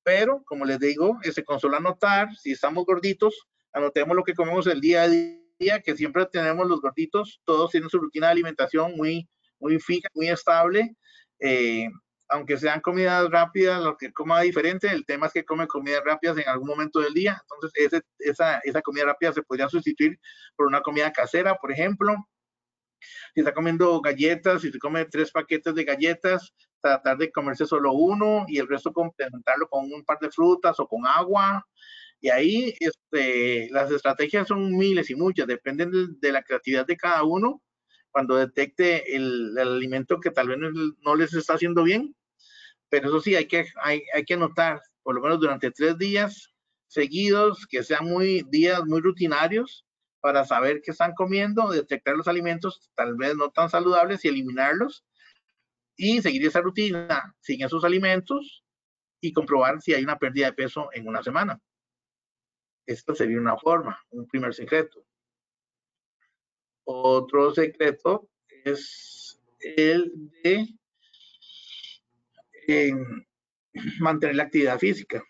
[0.02, 4.66] Pero, como les digo, ese con solo anotar, si estamos gorditos, anotemos lo que comemos
[4.66, 8.96] el día a día, que siempre tenemos los gorditos, todos tienen su rutina de alimentación
[8.96, 10.96] muy, muy fija, muy estable.
[11.38, 11.88] Eh,
[12.28, 16.38] aunque sean comidas rápidas, lo que coma diferente, el tema es que come comidas rápidas
[16.38, 17.40] en algún momento del día.
[17.42, 20.18] Entonces, esa, esa comida rápida se podría sustituir
[20.56, 22.16] por una comida casera, por ejemplo.
[23.34, 27.92] Si está comiendo galletas, si se come tres paquetes de galletas, tratar de comerse solo
[27.92, 31.66] uno y el resto complementarlo con un par de frutas o con agua.
[32.22, 37.24] Y ahí este, las estrategias son miles y muchas, dependen de, la creatividad de cada
[37.24, 37.62] uno.
[38.10, 40.58] Cuando detecte el, alimento que tal vez
[41.04, 42.14] no les está haciendo bien,
[42.88, 46.54] pero eso sí, hay que, hay, hay que anotar, por lo menos durante tres días
[46.86, 49.84] seguidos, que sean muy días muy rutinarios,
[50.20, 55.04] para saber qué están comiendo, detectar los alimentos tal vez no tan saludables y eliminarlos
[55.96, 58.62] y seguir esa rutina sin esos alimentos
[59.20, 61.60] y comprobar si hay una pérdida de peso en una semana.
[62.86, 65.04] Esto sería una forma, un primer secreto.
[66.84, 68.28] Otro secreto
[68.64, 70.66] es el de
[74.00, 75.22] mantener la actividad física.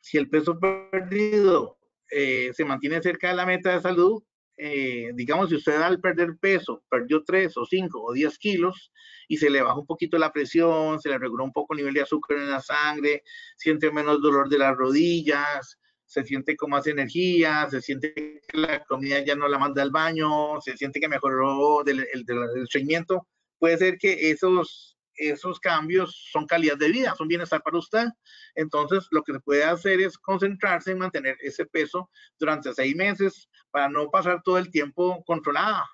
[0.00, 1.78] Si el peso perdido
[2.10, 4.22] eh, se mantiene cerca de la meta de salud,
[4.60, 8.92] eh, digamos, si usted al perder peso perdió 3 o 5 o 10 kilos
[9.28, 11.94] y se le baja un poquito la presión, se le reguló un poco el nivel
[11.94, 13.22] de azúcar en la sangre,
[13.56, 15.77] siente menos dolor de las rodillas,
[16.08, 19.90] se siente con más energía, se siente que la comida ya no la manda al
[19.90, 22.24] baño, se siente que mejoró el, el,
[22.56, 27.78] el seguimiento, puede ser que esos esos cambios son calidad de vida, son bienestar para
[27.78, 28.06] usted.
[28.54, 33.48] Entonces, lo que se puede hacer es concentrarse en mantener ese peso durante seis meses
[33.70, 35.84] para no pasar todo el tiempo controlada,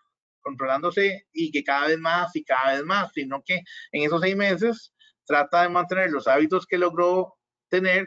[0.43, 4.37] controlándose y que cada vez más y cada vez más, sino que en esos seis
[4.37, 7.35] meses trata de mantener los hábitos que logró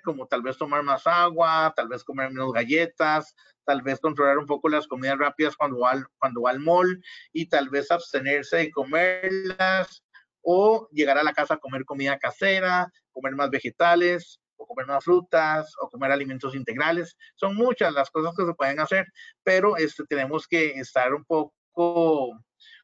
[0.04, 4.46] como tal vez tomar más agua, tal vez comer menos galletas, tal vez controlar un
[4.46, 7.04] poco las comidas rápidas cuando va, cuando va al mall
[7.34, 10.04] y tal vez abstenerse de comerlas
[10.42, 15.04] o llegar a la casa a comer comida casera, comer más vegetales o comer más
[15.04, 17.18] frutas o comer alimentos integrales.
[17.36, 19.06] Son muchas las cosas que se pueden hacer,
[19.44, 22.32] pero este, tenemos que estar un poco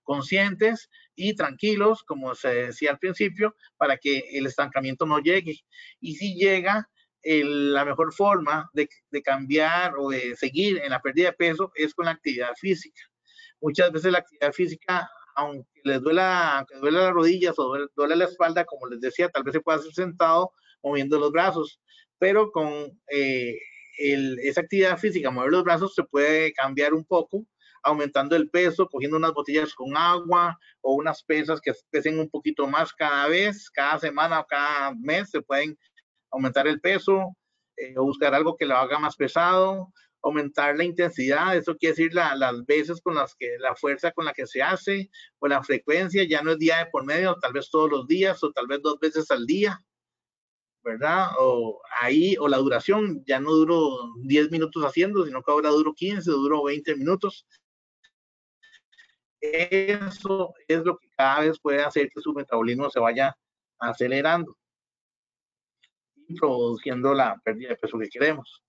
[0.03, 5.59] conscientes y tranquilos, como se decía al principio, para que el estancamiento no llegue.
[5.99, 6.89] Y si llega,
[7.23, 8.89] la mejor forma de,
[9.23, 13.01] cambiar o de seguir en la pérdida de peso es con la actividad física.
[13.61, 18.25] Muchas veces la actividad física, aunque les duela, aunque duele las rodillas o duele, la
[18.25, 20.51] espalda, como les decía, tal vez se pueda hacer sentado
[20.83, 21.79] moviendo los brazos,
[22.19, 23.57] pero con eh,
[23.97, 27.45] esa actividad física, mover los brazos, se puede cambiar un poco
[27.83, 32.67] aumentando el peso, cogiendo unas botellas con agua o unas pesas que pesen un poquito
[32.67, 35.77] más cada vez, cada semana o cada mes, se pueden
[36.31, 37.35] aumentar el peso
[37.77, 39.91] eh, o buscar algo que lo haga más pesado,
[40.21, 44.33] aumentar la intensidad, eso quiere decir las veces con las que, la fuerza con la
[44.33, 47.69] que se hace o la frecuencia, ya no es día de por medio, tal vez
[47.69, 49.83] todos los días o tal vez dos veces al día.
[50.83, 51.29] ¿verdad?
[51.39, 53.89] O ahí, o la duración, ya no duro
[54.23, 57.45] 10 minutos haciendo, sino que ahora duro 15, duro 20 minutos.
[59.43, 63.35] Eso es lo que cada vez puede hacer que su metabolismo se vaya
[63.77, 64.57] acelerando
[66.15, 68.63] y produciendo la pérdida de peso que queremos.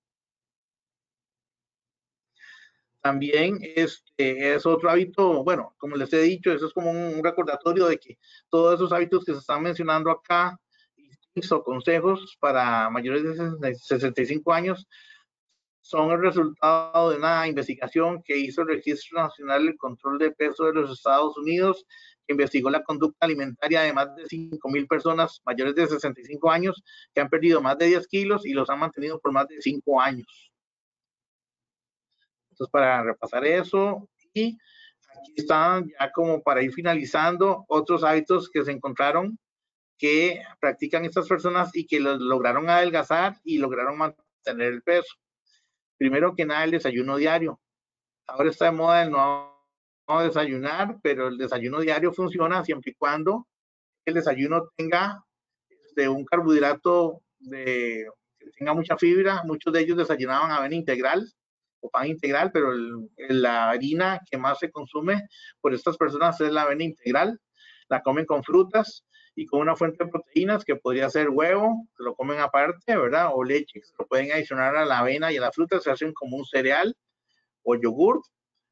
[3.01, 7.87] También este, es otro hábito, bueno, como les he dicho, eso es como un recordatorio
[7.87, 10.59] de que todos esos hábitos que se están mencionando acá,
[11.51, 13.23] o consejos para mayores
[13.61, 14.89] de 65 años,
[15.85, 20.65] son el resultado de una investigación que hizo el Registro Nacional de Control de Peso
[20.65, 21.85] de los Estados Unidos,
[22.27, 26.83] que investigó la conducta alimentaria de más de 5 mil personas mayores de 65 años
[27.15, 30.01] que han perdido más de 10 kilos y los han mantenido por más de 5
[30.01, 30.51] años.
[32.51, 34.59] Entonces, para repasar eso, y aquí
[35.37, 39.39] están ya como para ir finalizando otros hábitos que se encontraron
[39.99, 45.15] que practican estas personas y que los lograron adelgazar y lograron mantener el peso.
[45.97, 47.61] Primero que nada, el desayuno diario.
[48.27, 49.53] Ahora está de moda el no,
[50.23, 53.47] desayunar, pero el desayuno diario funciona siempre y cuando
[54.05, 55.25] el desayuno tenga
[55.69, 58.07] este, un carbohidrato de,
[58.39, 59.43] que tenga mucha fibra.
[59.45, 61.31] Muchos de ellos desayunaban avena integral
[61.81, 62.73] o pan integral, pero
[63.29, 65.29] la harina que más se consume
[65.61, 67.41] por estas personas es la avena integral.
[67.89, 69.05] La comen con frutas
[69.37, 73.31] y con una fuente de proteínas que podría ser huevo, que lo comen aparte, ¿verdad?
[73.33, 76.13] O leche, que lo pueden adicionar a la avena y a la fruta, se hacen
[76.13, 76.97] como un cereal
[77.63, 78.23] o yogur,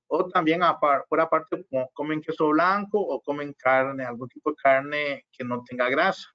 [0.06, 0.60] o también
[1.08, 5.88] por aparte comen queso blanco o comen carne, algún tipo de carne que no tenga
[5.88, 6.28] grasa.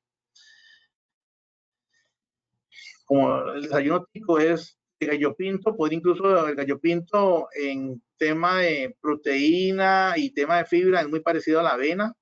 [3.06, 8.58] Como el desayuno típico es el gallo pinto, puede incluso el gallo pinto en tema
[8.58, 12.14] de proteína y tema de fibra es muy parecido a la avena,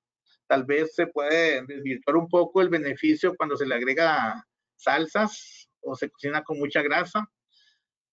[0.46, 4.44] tal vez se puede desvirtuar un poco el beneficio cuando se le agrega
[4.76, 7.28] salsas o se cocina con mucha grasa,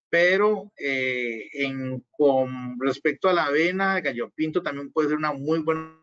[0.10, 5.34] pero eh, en, con respecto a la avena, el gallo pinto también puede ser una
[5.34, 6.00] muy buena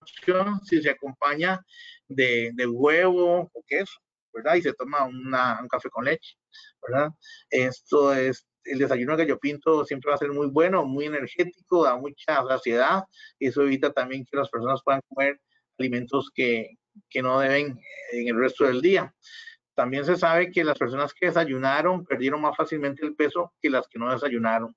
[0.00, 1.60] opción si se acompaña
[2.08, 3.98] de, huevo o queso,
[4.32, 4.54] ¿verdad?
[4.54, 6.36] Y se toma un café con leche,
[6.80, 7.10] ¿verdad?
[7.50, 11.84] Esto es el desayuno de gallo pinto siempre va a ser muy bueno, muy energético,
[11.84, 13.04] da mucha saciedad
[13.38, 15.40] y eso evita también que las personas puedan comer
[15.80, 17.78] alimentos que, que no deben
[18.12, 19.12] en el resto del día.
[19.74, 23.88] También se sabe que las personas que desayunaron perdieron más fácilmente el peso que las
[23.88, 24.74] que no desayunaron.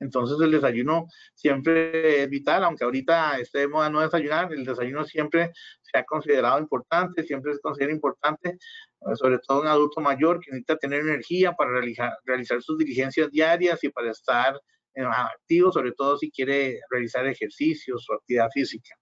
[0.00, 5.04] Entonces el desayuno siempre es vital, aunque ahorita esté de moda no desayunar, el desayuno
[5.04, 10.40] siempre se ha considerado importante, siempre se considera importante, eh, sobre todo un adulto mayor
[10.40, 14.60] que necesita tener energía para realizar, realizar sus diligencias diarias y para estar
[14.94, 18.96] eh, activo, sobre todo si quiere realizar ejercicios o actividad física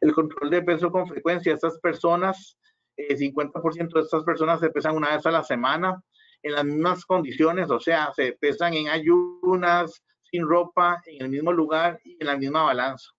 [0.00, 1.54] el control de peso con frecuencia.
[1.54, 2.56] Estas personas,
[2.96, 6.02] eh, 50% de estas personas se pesan una vez a la semana
[6.42, 11.52] en las mismas condiciones, o sea, se pesan en ayunas, sin ropa, en el mismo
[11.52, 13.10] lugar y en la misma balanza.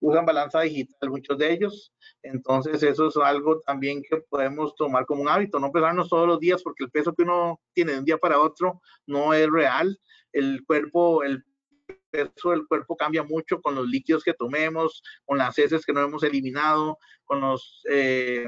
[0.00, 1.92] Usan balanza digital muchos de ellos.
[2.22, 6.38] Entonces eso es algo también que podemos tomar como un hábito, no pesarnos todos los
[6.38, 9.98] días porque el peso que uno tiene de un día para otro no es real.
[10.32, 11.44] El cuerpo, el
[12.10, 16.00] peso del cuerpo cambia mucho con los líquidos que tomemos, con las heces que no
[16.00, 17.82] hemos eliminado, con los...
[17.90, 18.46] Eh,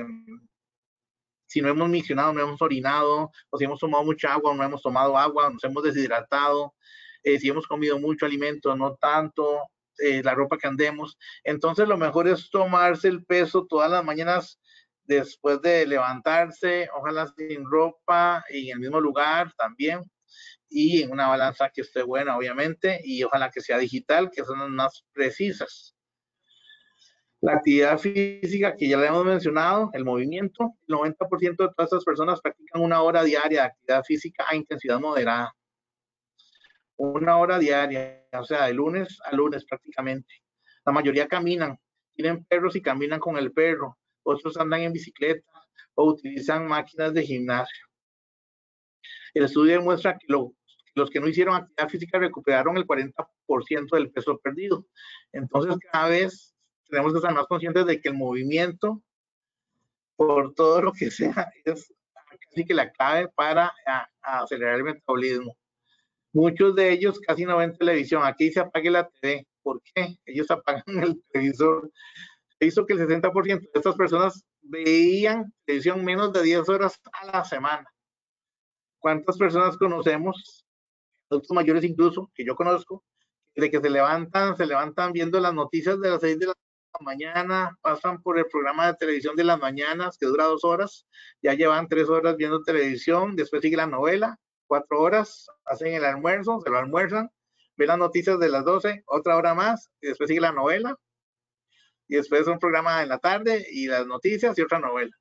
[1.46, 4.80] si no hemos misionado, no hemos orinado, o si hemos tomado mucha agua, no hemos
[4.80, 6.74] tomado agua, nos hemos deshidratado,
[7.22, 11.18] eh, si hemos comido mucho alimento, no tanto, eh, la ropa que andemos.
[11.44, 14.58] Entonces lo mejor es tomarse el peso todas las mañanas
[15.04, 20.00] después de levantarse, ojalá sin ropa y en el mismo lugar también,
[20.72, 24.58] y en una balanza que esté buena, obviamente, y ojalá que sea digital, que son
[24.58, 25.94] las más precisas.
[27.42, 32.04] La actividad física, que ya le hemos mencionado, el movimiento, el 90% de todas estas
[32.04, 35.52] personas practican una hora diaria de actividad física a intensidad moderada.
[36.96, 40.32] Una hora diaria, o sea, de lunes a lunes prácticamente.
[40.86, 41.78] La mayoría caminan,
[42.14, 43.98] tienen perros y caminan con el perro.
[44.22, 45.50] Otros andan en bicicleta
[45.94, 47.86] o utilizan máquinas de gimnasio.
[49.34, 50.26] El estudio demuestra que
[50.94, 54.86] los que no hicieron actividad física recuperaron el 40% del peso perdido.
[55.32, 56.54] Entonces, cada vez
[56.88, 59.02] tenemos que estar más conscientes de que el movimiento,
[60.16, 61.92] por todo lo que sea, es
[62.40, 63.72] casi que la clave para
[64.20, 65.56] acelerar el metabolismo.
[66.34, 68.22] Muchos de ellos casi no ven televisión.
[68.24, 69.46] Aquí se apague la TV.
[69.62, 70.16] ¿Por qué?
[70.26, 71.90] Ellos apagan el televisor.
[72.60, 77.44] Hizo que el 60% de estas personas veían televisión menos de 10 horas a la
[77.44, 77.86] semana.
[78.98, 80.61] ¿Cuántas personas conocemos,
[81.32, 83.04] adultos mayores incluso, que yo conozco,
[83.54, 86.54] de que se levantan, se levantan viendo las noticias de las 6 de la
[87.00, 91.06] mañana, pasan por el programa de televisión de las mañanas, que dura dos horas,
[91.42, 96.60] ya llevan tres horas viendo televisión, después sigue la novela, cuatro horas, hacen el almuerzo,
[96.60, 97.30] se lo almuerzan,
[97.76, 100.96] ven las noticias de las 12, otra hora más, y después sigue la novela,
[102.08, 105.16] y después un programa en la tarde y las noticias y otra novela.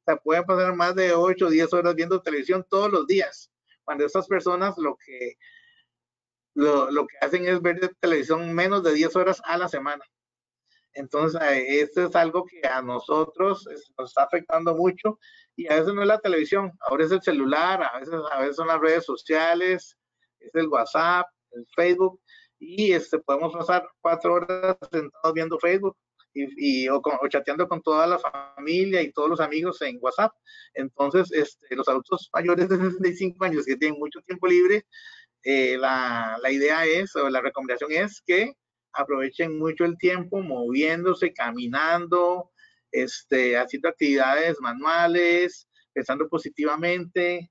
[0.00, 3.50] O sea, pueden pasar más de 8 o 10 horas viendo televisión todos los días,
[3.82, 5.36] cuando estas personas lo que,
[6.54, 10.04] lo, lo que hacen es ver televisión menos de 10 horas a la semana.
[10.94, 13.66] Entonces, esto es algo que a nosotros
[13.98, 15.18] nos está afectando mucho
[15.56, 18.56] y a veces no es la televisión, ahora es el celular, a veces, a veces
[18.56, 19.96] son las redes sociales,
[20.38, 22.20] es el WhatsApp, el Facebook
[22.60, 25.96] y este, podemos pasar cuatro horas sentados viendo Facebook
[26.32, 30.32] y, o, chateando con toda la familia y todos los amigos en WhatsApp.
[30.74, 34.84] Entonces, este, los adultos mayores de 65 años que tienen mucho tiempo libre,
[35.44, 38.54] eh, la, la idea es, o la recomendación es que
[38.94, 42.50] aprovechen mucho el tiempo moviéndose, caminando,
[42.90, 47.50] este, haciendo actividades manuales, pensando positivamente,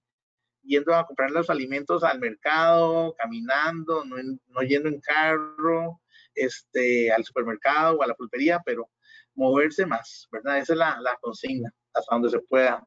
[0.63, 6.01] yendo a comprar los alimentos al mercado, caminando, no, yendo en carro,
[6.33, 8.89] este, al supermercado o a la pulpería, pero
[9.35, 10.59] moverse más, ¿verdad?
[10.59, 12.83] Esa es la, la consigna, hasta donde se pueda.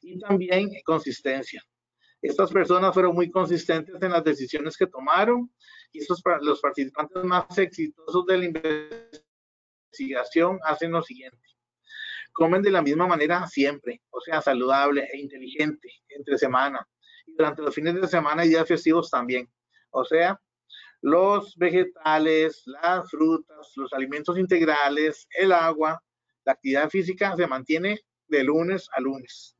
[0.00, 1.62] Y también consistencia.
[2.20, 5.52] Estas personas fueron muy consistentes en las decisiones que tomaron
[5.92, 6.00] y
[6.40, 8.44] los participantes más exitosos de la
[9.92, 11.38] investigación hacen lo siguiente.
[12.32, 16.86] Comen de la misma manera siempre, o sea, saludable e inteligente entre semana
[17.24, 19.48] y durante los fines de semana y días festivos también.
[19.90, 20.40] O sea,
[21.00, 26.02] los vegetales, las frutas, los alimentos integrales, el agua,
[26.44, 29.57] la actividad física se mantiene de lunes a lunes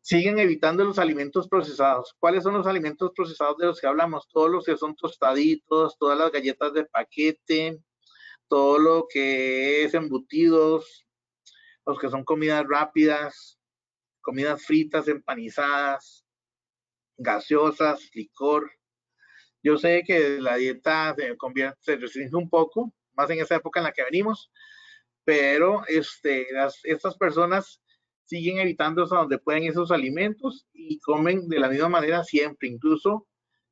[0.00, 2.14] siguen evitando los alimentos procesados.
[2.18, 4.28] ¿Cuáles son los alimentos procesados de los que hablamos?
[4.28, 7.82] Todos los que son tostaditos, todas las galletas de paquete,
[8.48, 11.06] todo lo que es embutidos,
[11.86, 13.58] los que son comidas rápidas,
[14.20, 16.24] comidas fritas, empanizadas,
[17.16, 18.70] gaseosas, licor.
[19.62, 23.80] Yo sé que la dieta se convierte, se restringe un poco, más en esa época
[23.80, 24.50] en la que venimos,
[25.24, 26.46] pero este,
[26.84, 27.82] estas personas
[28.30, 32.68] siguen evitando hasta donde pueden esos alimentos y comen de la misma manera siempre.
[32.68, 33.26] Incluso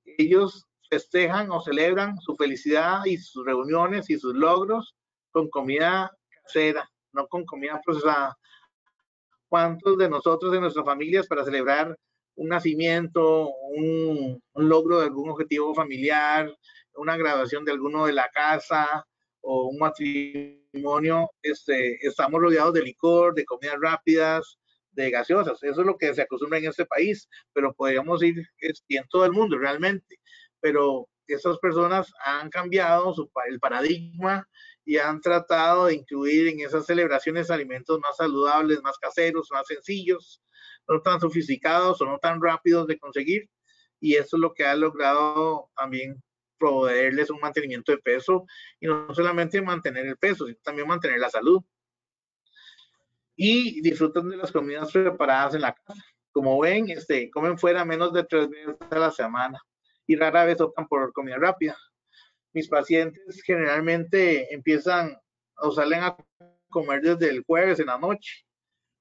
[0.05, 4.97] ellos festejan o celebran su felicidad y sus reuniones y sus logros
[5.31, 6.11] con comida
[6.43, 8.37] casera, no con comida procesada.
[9.49, 11.97] ¿Cuántos de nosotros en nuestras familias para celebrar
[12.35, 16.53] un nacimiento, un, un logro de algún objetivo familiar,
[16.95, 19.07] una graduación de alguno de la casa
[19.41, 20.58] o un matrimonio?
[21.43, 24.59] Este, estamos rodeados de licor, de comidas rápidas,
[24.93, 25.62] de gaseosas.
[25.62, 29.33] Eso es lo que se acostumbra en este país, pero podríamos ir en todo el
[29.33, 30.19] mundo realmente.
[30.61, 34.47] Pero estas personas han cambiado su, el paradigma
[34.85, 40.43] y han tratado de incluir en esas celebraciones alimentos más saludables, más caseros, más sencillos,
[40.89, 43.49] no tan sofisticados o no tan rápidos de conseguir.
[44.01, 46.23] Y eso es lo que ha logrado también
[46.59, 48.47] proveerles un mantenimiento de peso
[48.81, 51.63] y no solamente mantener el peso, sino también mantener la salud.
[53.37, 56.05] Y disfrutan de las comidas preparadas en la casa.
[56.33, 59.61] Como ven, este, comen fuera menos de tres veces a la semana
[60.07, 61.77] y rara vez optan por comida rápida.
[62.53, 65.17] Mis pacientes generalmente empiezan
[65.57, 66.17] o salen a
[66.69, 68.45] comer desde el jueves en la noche,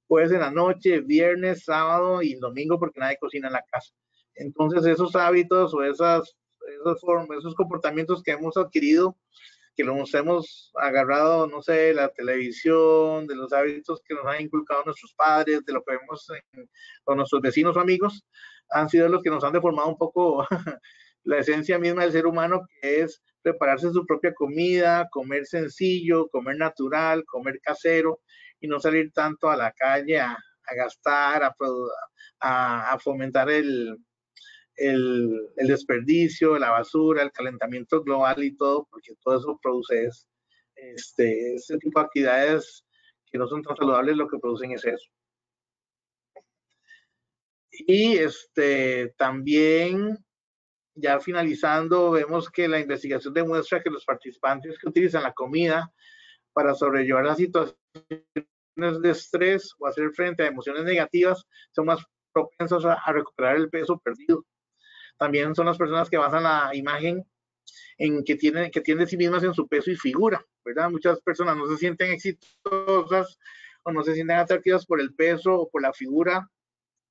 [0.08, 3.94] jueves en la noche, viernes, sábado y domingo porque nadie cocina en la casa.
[4.36, 6.36] Entonces esos hábitos o esas
[6.68, 9.18] esos, comportamientos que hemos adquirido
[9.76, 14.84] que nos hemos agarrado, no sé, la televisión, de los hábitos que nos han inculcado
[14.84, 16.28] nuestros padres, de lo que vemos
[17.04, 18.26] con nuestros vecinos o amigos,
[18.72, 20.48] han sido los que nos han deformado un poco
[21.24, 26.58] la esencia misma del ser humano, que es prepararse su propia comida, comer sencillo, comer
[26.58, 28.22] natural, comer casero
[28.60, 30.38] y no salir tanto a la calle a,
[30.76, 31.56] gastar, a,
[32.42, 33.96] a, fomentar el,
[34.78, 40.10] el, desperdicio, la basura, el calentamiento global y todo, porque todo eso produce
[40.76, 42.86] este, este tipo de actividades
[43.26, 45.10] que no son tan saludables, lo que producen es eso.
[47.72, 50.18] Y este, también
[50.96, 55.92] ya finalizando, vemos que la investigación demuestra que los participantes que utilizan la comida
[56.54, 57.76] para sobrellevar las situaciones
[58.76, 62.04] de estrés o hacer frente a emociones negativas son más
[62.34, 64.44] propensos a, recuperar el peso perdido.
[65.18, 67.26] También son las personas que basan la imagen
[67.98, 70.90] en que tienen, que tienen de sí mismas en su peso y figura, ¿verdad?
[70.90, 73.40] Muchas personas no se sienten exitosas
[73.84, 76.50] o no se sienten atractivas por el peso o por la figura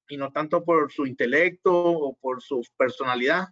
[0.09, 3.49] y no tanto por su intelecto o por su personalidad.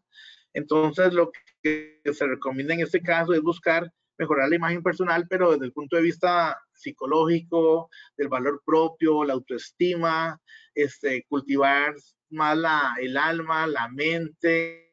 [0.53, 1.33] Entonces, lo
[1.63, 5.73] que se recomienda en este caso es buscar mejorar la imagen personal, pero desde el
[5.73, 10.41] punto de vista psicológico, del valor propio, la autoestima,
[10.75, 11.95] este, cultivar
[12.35, 12.59] más
[13.01, 14.93] el alma, la mente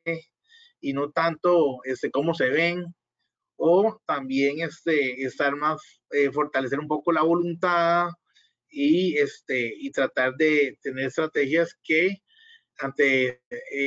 [0.80, 2.86] y no tanto este, cómo se ven,
[3.58, 5.80] o también este, estar más,
[6.12, 8.10] eh, fortalecer un poco la voluntad,
[8.72, 12.18] y, este, y tratar de tener estrategias que
[12.80, 13.40] ante eh,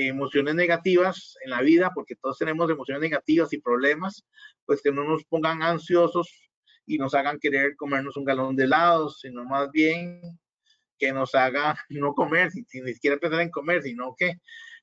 [0.06, 4.24] emociones negativas en la vida, porque todos tenemos emociones negativas y problemas,
[4.66, 6.28] pues que no nos pongan ansiosos
[6.86, 10.20] y nos hagan querer comernos un galón de helado, sino más bien
[10.98, 14.34] que nos haga no comer, sin, ni siquiera pensar en comer, sino que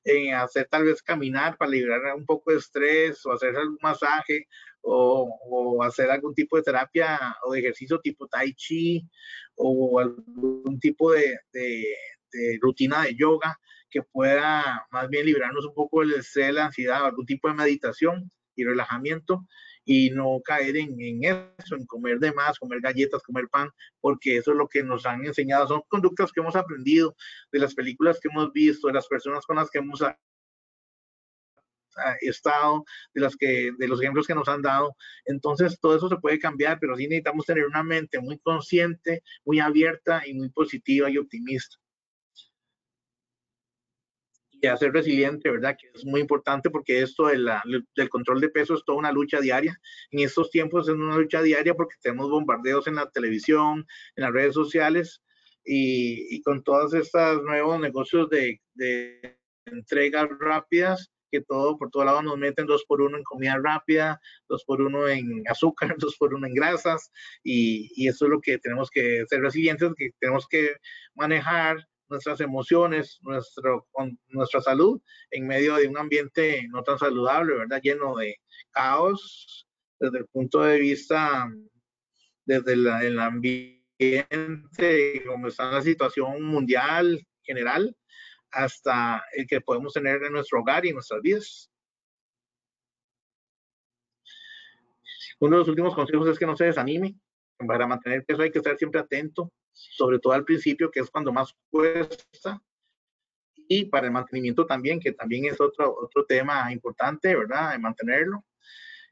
[0.04, 4.48] en hacer tal vez caminar para liberar un poco de estrés o hacer algún masaje
[4.80, 9.08] o, hacer algún tipo de terapia o de ejercicio tipo tai chi
[9.54, 11.38] o algún tipo de,
[12.60, 13.56] rutina de yoga
[13.90, 18.30] que pueda más bien liberarnos un poco del estrés, la ansiedad, algún tipo de meditación
[18.56, 19.46] y relajamiento
[19.84, 23.70] y no caer en, eso, en comer de más, comer galletas, comer pan,
[24.00, 27.14] porque eso es lo que nos han enseñado, son conductas que hemos aprendido
[27.50, 30.02] de las películas que hemos visto, de las personas con las que hemos
[32.20, 34.96] estado, de, las que, de los ejemplos que nos han dado.
[35.24, 39.60] Entonces, todo eso se puede cambiar, pero sí necesitamos tener una mente muy consciente, muy
[39.60, 41.76] abierta y muy positiva y optimista.
[44.62, 45.76] Y hacer resiliente, ¿verdad?
[45.76, 49.76] Que es muy importante porque esto del control de peso es toda una lucha diaria.
[50.12, 53.84] En estos tiempos es una lucha diaria porque tenemos bombardeos en la televisión,
[54.14, 55.20] en las redes sociales
[55.64, 59.36] y, y con todos estos nuevos negocios de, de
[59.66, 64.20] entregas rápidas, que todo, por todo lado nos meten dos por uno en comida rápida,
[64.48, 67.10] dos por uno en azúcar, dos por uno en grasas,
[67.42, 70.76] y, y eso es lo que tenemos que ser resilientes, que tenemos que
[71.14, 73.88] manejar nuestras emociones, nuestro,
[74.28, 75.00] nuestra salud
[75.30, 77.80] en medio de un ambiente no tan saludable, ¿verdad?
[77.82, 78.36] Lleno de
[78.70, 79.66] caos
[79.98, 81.48] desde el punto de vista,
[82.44, 83.82] desde el ambiente,
[85.26, 87.96] como está la situación mundial general,
[88.50, 91.70] hasta el que podemos tener en nuestro hogar y en nuestras vidas.
[95.40, 97.16] Uno de los últimos consejos es que no se desanime.
[97.66, 99.52] Para mantener peso hay que estar siempre atento,
[99.90, 102.62] sobre todo al principio, que es cuando más cuesta.
[103.68, 107.72] Y para el mantenimiento también, que también es otro, otro tema importante, ¿verdad?
[107.72, 108.44] De mantenerlo.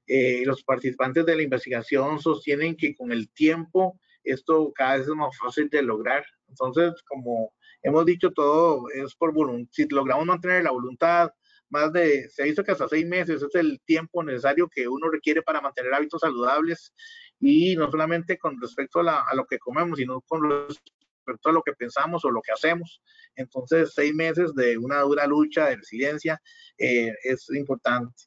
[0.06, 5.14] Eh, los participantes de la investigación sostienen que con el tiempo esto cada vez es
[5.14, 6.24] más fácil de lograr.
[6.48, 9.70] Entonces, como hemos dicho todo es por voluntad.
[9.72, 11.30] Si logramos mantener la voluntad,
[11.68, 15.08] más de, se ha visto que hasta seis meses es el tiempo necesario que uno
[15.08, 16.92] requiere para mantener hábitos saludables
[17.40, 21.72] y no solamente con respecto a, lo que comemos, sino con respecto a lo que
[21.72, 23.02] pensamos o lo que hacemos.
[23.34, 26.40] Entonces, seis meses de una dura lucha de resiliencia
[26.76, 28.24] eh, es importante.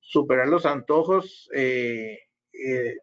[0.00, 1.48] Superar los antojos.
[1.54, 2.18] Eh,
[2.52, 2.96] eh,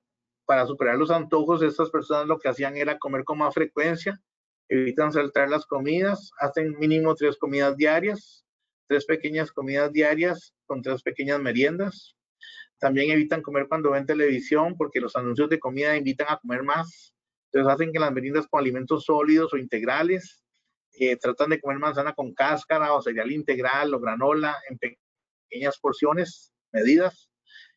[0.46, 4.20] para superar los antojos, estas personas lo que hacían era comer con más frecuencia,
[4.68, 8.44] evitan saltar las comidas, hacen mínimo tres comidas diarias,
[8.88, 12.16] tres pequeñas comidas diarias con tres pequeñas meriendas.
[12.80, 17.14] También evitan comer cuando ven televisión porque los anuncios de comida invitan a comer más.
[17.52, 20.44] Entonces hacen que las meriendas con alimentos sólidos o integrales.
[20.94, 26.52] Eh, tratan de comer manzana con cáscara o cereal integral o granola en pequeñas porciones
[26.72, 27.30] medidas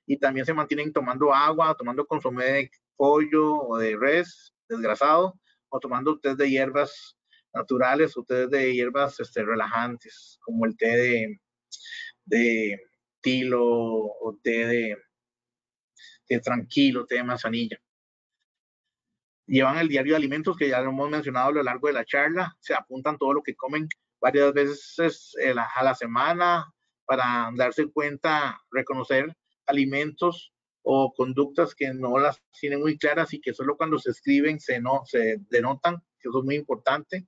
[0.06, 5.38] y también se mantienen tomando agua, tomando consomé de pollo o de res desgrasado
[5.68, 7.16] o tomando té de hierbas
[7.54, 11.40] naturales o té de hierbas este, relajantes, como el té
[12.24, 12.80] de,
[13.22, 14.96] tilo o té de,
[16.28, 17.78] de tranquilo, té de manzanilla.
[19.46, 22.04] Llevan el diario de alimentos que ya lo hemos mencionado a lo largo de la
[22.04, 23.88] charla, se apuntan todo lo que comen
[24.20, 26.72] varias veces eh, a la semana
[27.04, 29.34] para darse cuenta, reconocer
[29.66, 30.52] alimentos
[30.82, 34.80] o conductas que no las tienen muy claras y que solo cuando se escriben se,
[34.80, 37.26] no, se denotan, que eso es muy importante.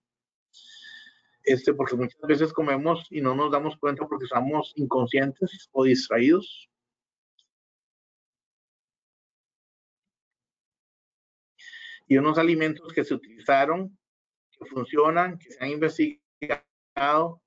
[1.45, 6.71] Este, porque muchas veces comemos y no nos damos cuenta porque estamos inconscientes o distraídos.
[12.07, 13.97] Y unos alimentos que se utilizaron,
[14.51, 17.43] que funcionan, que se han investigado,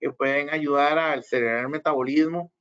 [0.00, 2.52] que pueden ayudar a acelerar el metabolismo,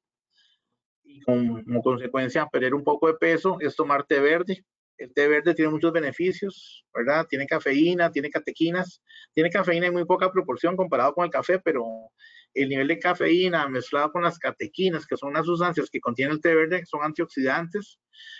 [1.04, 4.66] y como consecuencia perder un poco de peso es tomar té verde.
[4.98, 7.26] El té verde tiene muchos beneficios, ¿verdad?
[7.28, 9.02] Tiene cafeína, tiene catequinas,
[9.34, 11.84] tiene cafeína en muy poca proporción comparado con el café, pero
[12.54, 16.42] el nivel de cafeína mezclado con las catequinas, que son unas sustancias que contiene el
[16.42, 18.00] té verde, son antioxidantes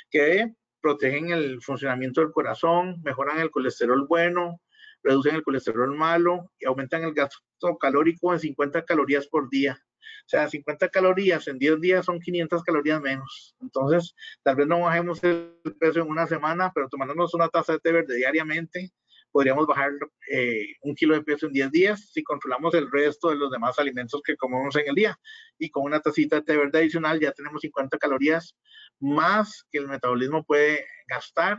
[0.10, 4.62] que protegen el funcionamiento del corazón, mejoran el colesterol bueno,
[5.02, 7.42] reducen el colesterol malo y aumentan el gasto
[7.80, 9.78] calórico en 50 calorías por día.
[10.26, 13.56] O sea, 50 calorías en 10 días son 500 calorías menos.
[13.62, 17.80] Entonces, tal vez no bajemos el peso en una semana, pero tomándonos una taza de
[17.80, 18.92] té verde diariamente,
[19.32, 19.92] podríamos bajar
[20.32, 23.78] eh, un kilo de peso en 10 días si controlamos el resto de los demás
[23.80, 25.20] alimentos que comemos en el día.
[25.58, 28.56] Y con una tacita de té verde adicional ya tenemos 50 calorías
[29.00, 31.58] más que el metabolismo puede gastar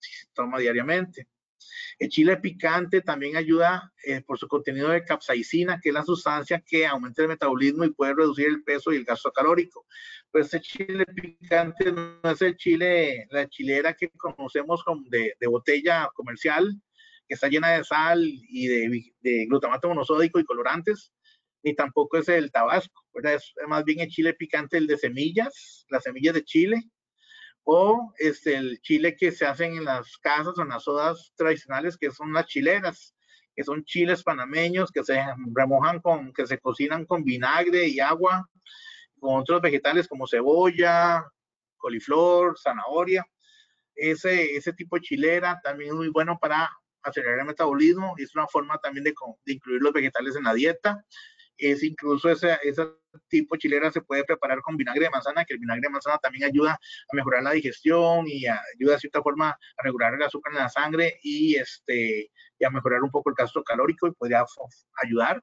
[0.00, 1.28] si se toma diariamente.
[1.98, 6.62] El chile picante también ayuda eh, por su contenido de capsaicina, que es la sustancia
[6.66, 9.86] que aumenta el metabolismo y puede reducir el peso y el gasto calórico.
[10.30, 16.08] Pues este chile picante no es el chile, la chilera que conocemos como de, botella
[16.14, 16.80] comercial,
[17.26, 21.12] que está llena de sal y de, glutamato monosódico y colorantes,
[21.62, 25.84] ni tampoco es el tabasco, Es, es más bien el chile picante, el de semillas,
[25.88, 26.82] las semillas de chile,
[27.64, 31.96] o este, el chile que se hacen en las casas o en las sodas tradicionales,
[31.96, 33.14] que son las chileras,
[33.54, 35.20] que son chiles panameños que se
[35.52, 38.48] remojan con, que se cocinan con vinagre y agua,
[39.18, 41.24] con otros vegetales como cebolla,
[41.76, 43.26] coliflor, zanahoria.
[43.94, 46.70] Ese, ese tipo de chilera también es muy bueno para
[47.02, 51.04] acelerar el metabolismo es una forma también de, de incluir los vegetales en la dieta
[51.58, 52.86] es incluso ese, ese
[53.28, 56.18] tipo de chilera se puede preparar con vinagre de manzana, que el vinagre de manzana
[56.18, 60.52] también ayuda a mejorar la digestión y ayuda de cierta forma a regular el azúcar
[60.52, 64.44] en la sangre y, este, y a mejorar un poco el gasto calórico y podría
[65.02, 65.42] ayudar.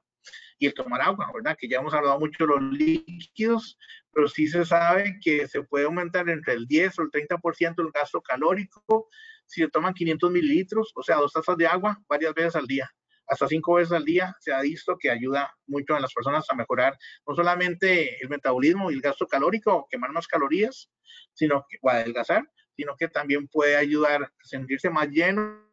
[0.58, 1.56] Y el tomar agua, ¿verdad?
[1.58, 3.78] Que ya hemos hablado mucho de los líquidos,
[4.10, 7.92] pero sí se sabe que se puede aumentar entre el 10 o el 30% el
[7.92, 9.08] gasto calórico
[9.44, 12.90] si se toman 500 mililitros, o sea, dos tazas de agua varias veces al día
[13.26, 16.54] hasta cinco veces al día se ha visto que ayuda mucho a las personas a
[16.54, 16.96] mejorar
[17.26, 20.90] no solamente el metabolismo y el gasto calórico, quemar más calorías,
[21.32, 25.64] sino que, o adelgazar, sino que también puede ayudar a sentirse más lleno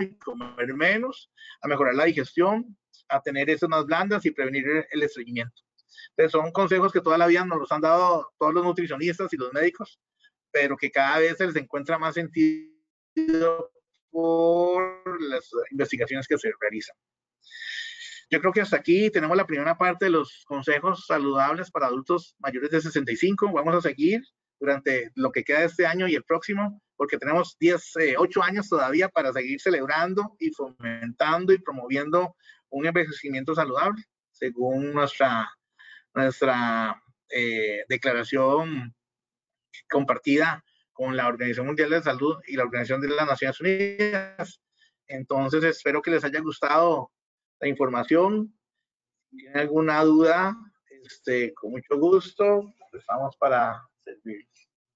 [0.00, 2.76] y comer menos, a mejorar la digestión,
[3.08, 5.62] a tener esas más blandas y prevenir el estreñimiento.
[6.10, 9.36] Entonces son consejos que toda la vida nos los han dado todos los nutricionistas y
[9.36, 10.00] los médicos,
[10.50, 13.70] pero que cada vez se les encuentra más sentido
[14.14, 16.96] por las investigaciones que se realizan.
[18.30, 22.36] Yo creo que hasta aquí tenemos la primera parte de los consejos saludables para adultos
[22.38, 23.52] mayores de 65.
[23.52, 24.22] Vamos a seguir
[24.60, 28.42] durante lo que queda de este año y el próximo, porque tenemos 10, 8 eh,
[28.44, 32.36] años todavía para seguir celebrando y fomentando y promoviendo
[32.70, 35.50] un envejecimiento saludable, según nuestra,
[36.14, 38.94] nuestra eh, declaración
[39.90, 40.64] compartida
[40.94, 44.60] con la Organización Mundial de Salud y la Organización de las Naciones Unidas.
[45.06, 47.10] Entonces, espero que les haya gustado
[47.60, 48.56] la información.
[49.28, 50.56] Si tienen alguna duda,
[51.02, 54.46] este, con mucho gusto, estamos para servir.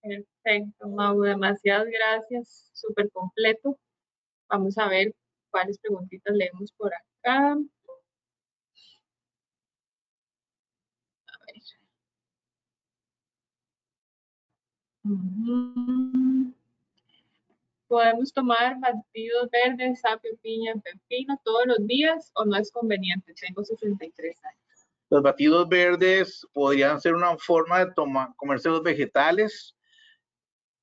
[0.00, 3.78] Perfecto, Mau, demasiadas gracias, súper completo.
[4.48, 5.12] Vamos a ver
[5.50, 7.58] cuáles preguntitas leemos por acá.
[17.86, 23.32] ¿Podemos tomar batidos verdes, sapio, piña, pepino todos los días o no es conveniente?
[23.34, 24.88] Tengo 63 años.
[25.10, 29.74] Los batidos verdes podrían ser una forma de tomar, comerse los vegetales.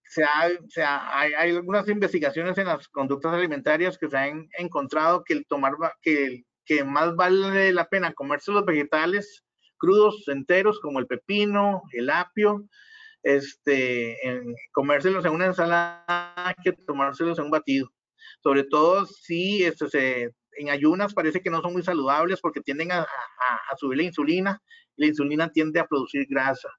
[0.04, 6.84] Se hay, algunas investigaciones en las conductas alimentarias que se han encontrado que tomar que
[6.84, 9.46] más vale la pena comerse los vegetales
[9.78, 12.68] crudos, enteros, como el pepino, el apio,
[13.26, 17.92] este, en comérselos en una ensalada que tomárselos en un batido.
[18.44, 22.92] Sobre todo si este, se, en ayunas parece que no son muy saludables porque tienden
[22.92, 23.06] a,
[23.78, 24.62] subir la insulina
[24.96, 26.70] la insulina tiende a producir grasa.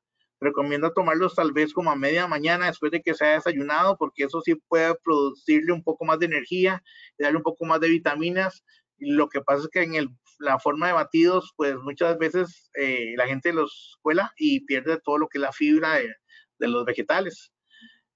[0.40, 4.24] Recomiendo tomarlos tal vez como a media mañana después de que se haya desayunado, porque
[4.24, 6.82] eso sí puede producirle un poco más de energía
[7.18, 8.64] y darle un poco más de vitaminas.
[8.98, 13.12] Lo que pasa es que en el, la forma de batidos, pues muchas veces eh,
[13.16, 16.14] la gente los cuela y pierde todo lo que es la fibra de,
[16.58, 17.52] de los vegetales.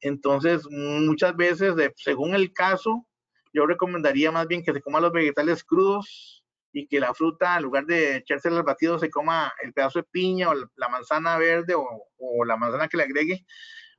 [0.01, 3.07] Entonces, muchas veces, según el caso,
[3.53, 7.65] yo recomendaría más bien que se coman los vegetales crudos y que la fruta, en
[7.65, 11.75] lugar de echarse al batido, se coma el pedazo de piña o la manzana verde
[11.75, 11.85] o,
[12.17, 13.45] o, la manzana que le agregue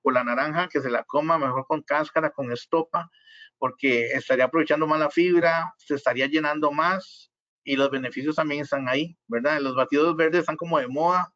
[0.03, 3.11] o la naranja, que se la coma mejor con cáscara, con estopa,
[3.59, 7.31] porque estaría aprovechando más la fibra, se estaría llenando más
[7.63, 9.59] y los beneficios también están ahí, ¿verdad?
[9.59, 11.31] Los batidos verdes están como de moda,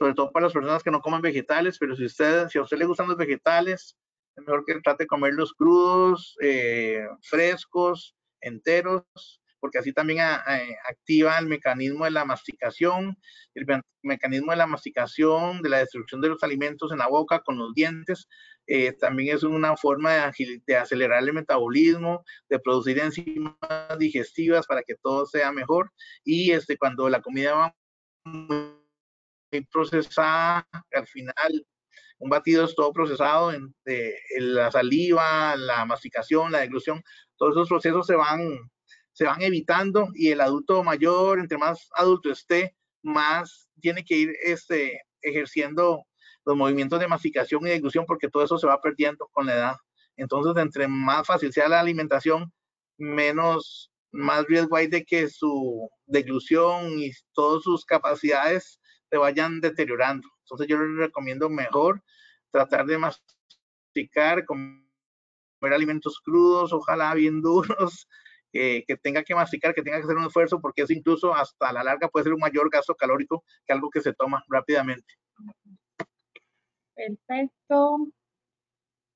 [0.00, 2.78] sobre todo para las personas que no comen vegetales, pero si, usted, si a usted
[2.78, 3.98] le gustan los vegetales,
[4.34, 9.04] es mejor que trate de comerlos crudos, eh, frescos, enteros,
[9.60, 13.18] porque así también a, a, activa el mecanismo de la masticación,
[13.52, 17.40] el me mecanismo de la masticación, de la destrucción de los alimentos en la boca
[17.40, 18.26] con los dientes,
[18.66, 23.54] eh, también es una forma de, de, acelerar el metabolismo, de producir enzimas
[23.98, 25.92] digestivas para que todo sea mejor,
[26.24, 27.74] y este, cuando la comida va
[28.24, 28.79] muy
[29.70, 31.66] procesada, al final
[32.20, 33.74] un batido es todo procesado, en,
[34.38, 37.02] la saliva, la masticación, la deglución,
[37.36, 38.58] todos esos procesos se van,
[39.12, 44.34] se van evitando y el adulto mayor, entre más adulto esté, más tiene que ir
[44.42, 46.04] este, ejerciendo
[46.44, 49.76] los movimientos de masticación y deglución porque todo eso se va perdiendo con la edad.
[50.16, 52.52] Entonces, entre más fácil sea la alimentación,
[52.98, 58.78] menos, más riesgo hay de que su deglución y todas sus capacidades
[59.10, 60.28] se vayan deteriorando.
[60.44, 62.02] Entonces yo les recomiendo mejor
[62.50, 64.80] tratar de masticar, comer
[65.62, 68.08] alimentos crudos, ojalá bien duros,
[68.52, 71.84] que tenga que masticar, que tenga que hacer un esfuerzo, porque eso incluso hasta la
[71.84, 75.14] larga puede ser un mayor gasto calórico que algo que se toma rápidamente.
[76.94, 78.08] Perfecto.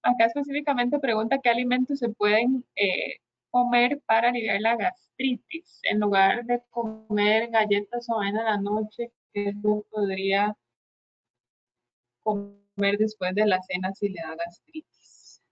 [0.02, 3.20] Acá específicamente pregunta qué alimentos se pueden eh,
[3.50, 5.80] comer para aliviar la gastritis.
[5.82, 9.52] En lugar de comer galletas o en la noche, ¿qué
[9.90, 10.56] podría
[12.22, 15.42] comer después de la cena si le da gastritis?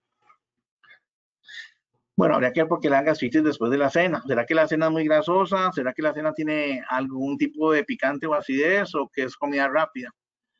[2.14, 4.22] Bueno, habría que ver por qué le da gastritis después de la cena.
[4.26, 5.72] ¿Será que la cena es muy grasosa?
[5.72, 9.68] ¿Será que la cena tiene algún tipo de picante o acidez o que es comida
[9.68, 10.10] rápida?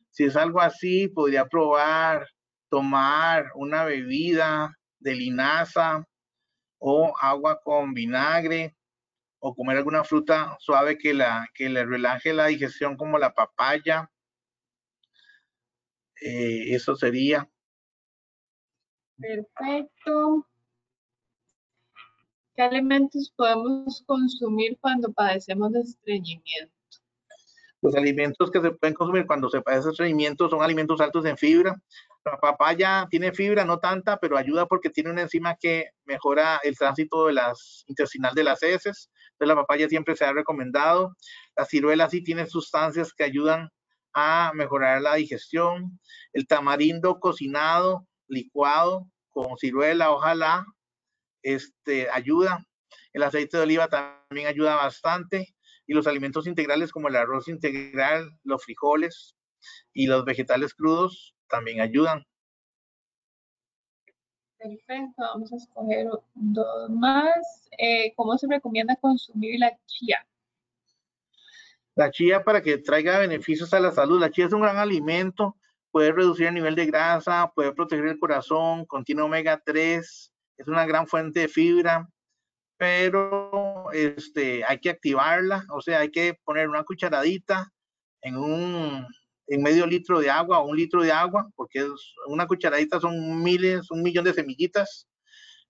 [0.09, 2.27] Si es algo así, podría probar
[2.69, 6.05] tomar una bebida de linaza
[6.79, 8.75] o agua con vinagre
[9.45, 14.09] o comer alguna fruta suave que, la, que le relaje la digestión como la papaya
[16.21, 17.49] eh, eso sería.
[19.17, 20.47] Perfecto.
[22.55, 26.73] ¿Qué alimentos podemos consumir cuando padecemos de estreñimiento?
[27.81, 31.37] Los alimentos que se pueden consumir cuando se padece de estreñimiento son alimentos altos en
[31.37, 31.75] fibra.
[32.23, 36.77] La papaya tiene fibra, no tanta, pero ayuda porque tiene una enzima que mejora el
[36.77, 39.11] tránsito de las, intestinal de las heces.
[39.33, 41.15] Entonces la papaya siempre se ha recomendado.
[41.55, 43.69] La ciruela sí tiene sustancias que ayudan
[44.13, 45.99] a mejorar la digestión.
[46.33, 50.65] El tamarindo cocinado, licuado con ciruela, ojalá,
[51.41, 52.65] este, ayuda.
[53.11, 55.55] El aceite de oliva también ayuda bastante.
[55.85, 59.35] Y los alimentos integrales como el arroz integral, los frijoles
[59.93, 62.23] y los vegetales crudos también ayudan.
[64.63, 67.67] Perfecto, vamos a escoger dos más.
[67.77, 70.25] Eh, ¿Cómo se recomienda consumir la chía?
[71.95, 74.21] La chía para que traiga beneficios a la salud.
[74.21, 75.57] La chía es un gran alimento,
[75.91, 80.85] puede reducir el nivel de grasa, puede proteger el corazón, contiene omega 3, es una
[80.85, 82.09] gran fuente de fibra,
[82.77, 87.69] pero este, hay que activarla, o sea, hay que poner una cucharadita
[88.21, 89.07] en un
[89.47, 91.85] en medio litro de agua o un litro de agua, porque
[92.27, 95.07] una cucharadita son miles, un millón de semillitas,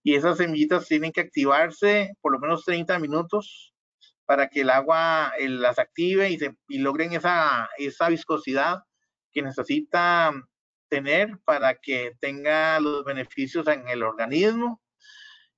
[0.03, 3.74] y esas semillitas tienen que activarse por lo menos 30 minutos
[4.26, 8.84] para que el agua eh, las active y, se, y logren esa, esa viscosidad
[9.32, 10.34] que necesita
[10.89, 14.82] tener para que tenga los beneficios en el organismo.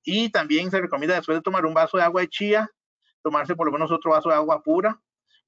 [0.02, 2.70] Y también se recomienda después de tomar un vaso de agua de chía,
[3.22, 5.00] tomarse por lo menos otro vaso de agua pura,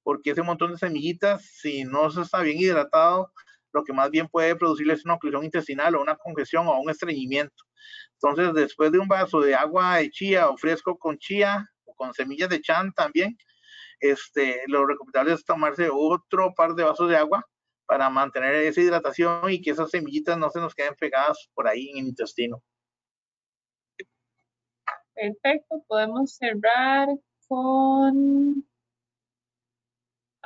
[0.09, 3.31] porque ese montón de semillitas, si no se está bien hidratado,
[3.75, 6.89] lo que más bien puede producirle es una oclusión intestinal o una congestión o un
[6.89, 7.63] estreñimiento.
[8.15, 12.49] Entonces, después de un vaso de agua de chía o fresco con chía, con semillas
[12.49, 13.37] de chan también.
[14.01, 17.45] Este, lo recomendable es tomarse otro par de vasos de agua
[17.85, 21.91] para mantener esa hidratación y que esas semillitas no se nos queden pegadas por ahí
[21.91, 22.63] en el intestino.
[25.15, 27.09] Perfecto, podemos cerrar
[27.47, 28.65] con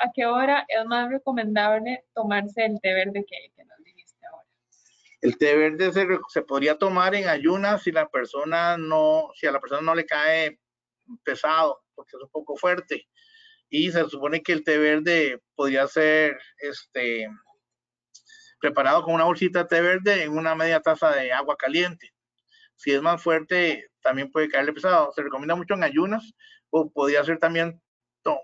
[0.02, 4.46] ¿a qué hora es más recomendable tomarse el té verde que, que nos dijiste ahora?
[5.20, 9.52] El té verde se, se, podría tomar en ayunas si la persona no, si a
[9.52, 10.58] la persona no le cae
[11.24, 13.08] pesado, porque es un poco fuerte.
[13.68, 17.28] Y se supone que el té verde podría ser este,
[18.60, 22.12] preparado con una bolsita de té verde en una media taza de agua caliente.
[22.76, 25.12] Si es más fuerte, también puede caerle pesado.
[25.14, 26.32] Se recomienda mucho en ayunas
[26.70, 27.80] o podría ser también,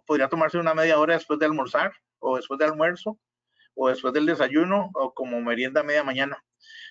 [0.07, 3.19] podría tomarse una media hora después de almorzar o después de almuerzo
[3.75, 6.43] o después del desayuno o como merienda media mañana.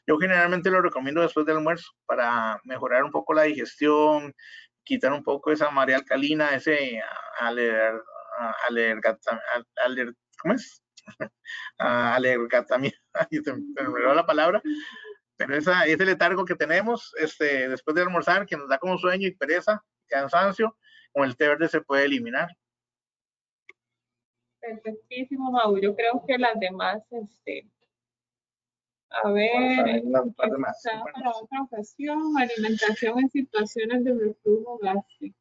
[0.08, 4.34] Yo generalmente lo recomiendo después del almuerzo para mejorar un poco la digestión,
[4.84, 7.02] quitar un poco esa marea alcalina, ese
[7.40, 8.02] aler,
[8.68, 9.02] aler,
[9.84, 10.82] aler, ¿cómo es?
[11.78, 12.98] alergatamiento,
[13.44, 14.62] se me la palabra,
[15.38, 19.28] pero esa, ese letargo que tenemos este, después de almorzar, que nos da como sueño
[19.28, 20.78] y pereza, cansancio,
[21.14, 22.50] con el té verde se puede eliminar.
[24.68, 25.78] Perfectísimo, Mau.
[25.78, 27.66] Yo creo que las demás, este,
[29.10, 30.04] a ver,
[30.36, 35.38] para otra ocasión, alimentación en situaciones de reflujo gástrico.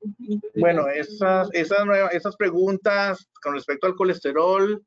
[0.54, 1.80] Bueno, esas, esas,
[2.12, 4.84] esas preguntas con respecto al colesterol,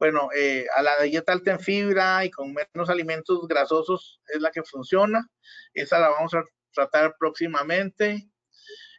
[0.00, 4.50] bueno, eh, a la dieta alta en fibra y con menos alimentos grasosos es la
[4.50, 5.30] que funciona.
[5.72, 8.28] Esa la vamos a tratar próximamente.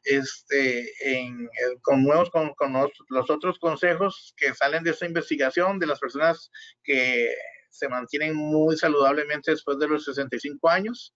[0.03, 1.49] Este, en,
[1.81, 6.51] con nuevos, con, los, los, otros consejos que salen de esta investigación de las personas
[6.83, 7.33] que
[7.69, 11.15] se mantienen muy saludablemente después de los 65 años.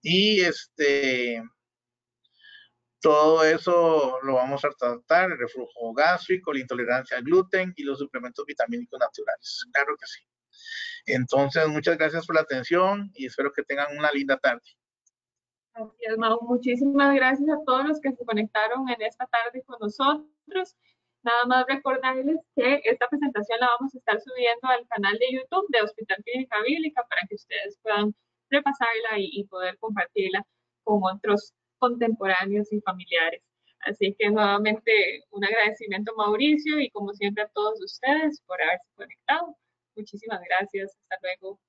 [0.00, 1.42] Y este,
[3.00, 7.98] todo eso lo vamos a tratar, el reflujo gástrico, la intolerancia al gluten y los
[7.98, 9.66] suplementos vitamínicos naturales.
[9.72, 10.20] Claro que sí.
[11.06, 14.62] Entonces, muchas gracias por la atención y espero que tengan una linda tarde.
[15.78, 16.40] Así es, Mau.
[16.42, 20.76] Muchísimas gracias a todos los que se conectaron en esta tarde con nosotros.
[21.22, 25.66] Nada más recordarles que esta presentación la vamos a estar subiendo al canal de YouTube
[25.68, 28.12] de Hospital Clínica Bíblica para que ustedes puedan
[28.50, 30.44] repasarla y, y poder compartirla
[30.82, 33.42] con otros contemporáneos y familiares.
[33.80, 39.56] Así que nuevamente un agradecimiento Mauricio y como siempre a todos ustedes por haberse conectado.
[39.94, 40.96] Muchísimas gracias.
[41.02, 41.60] Hasta luego.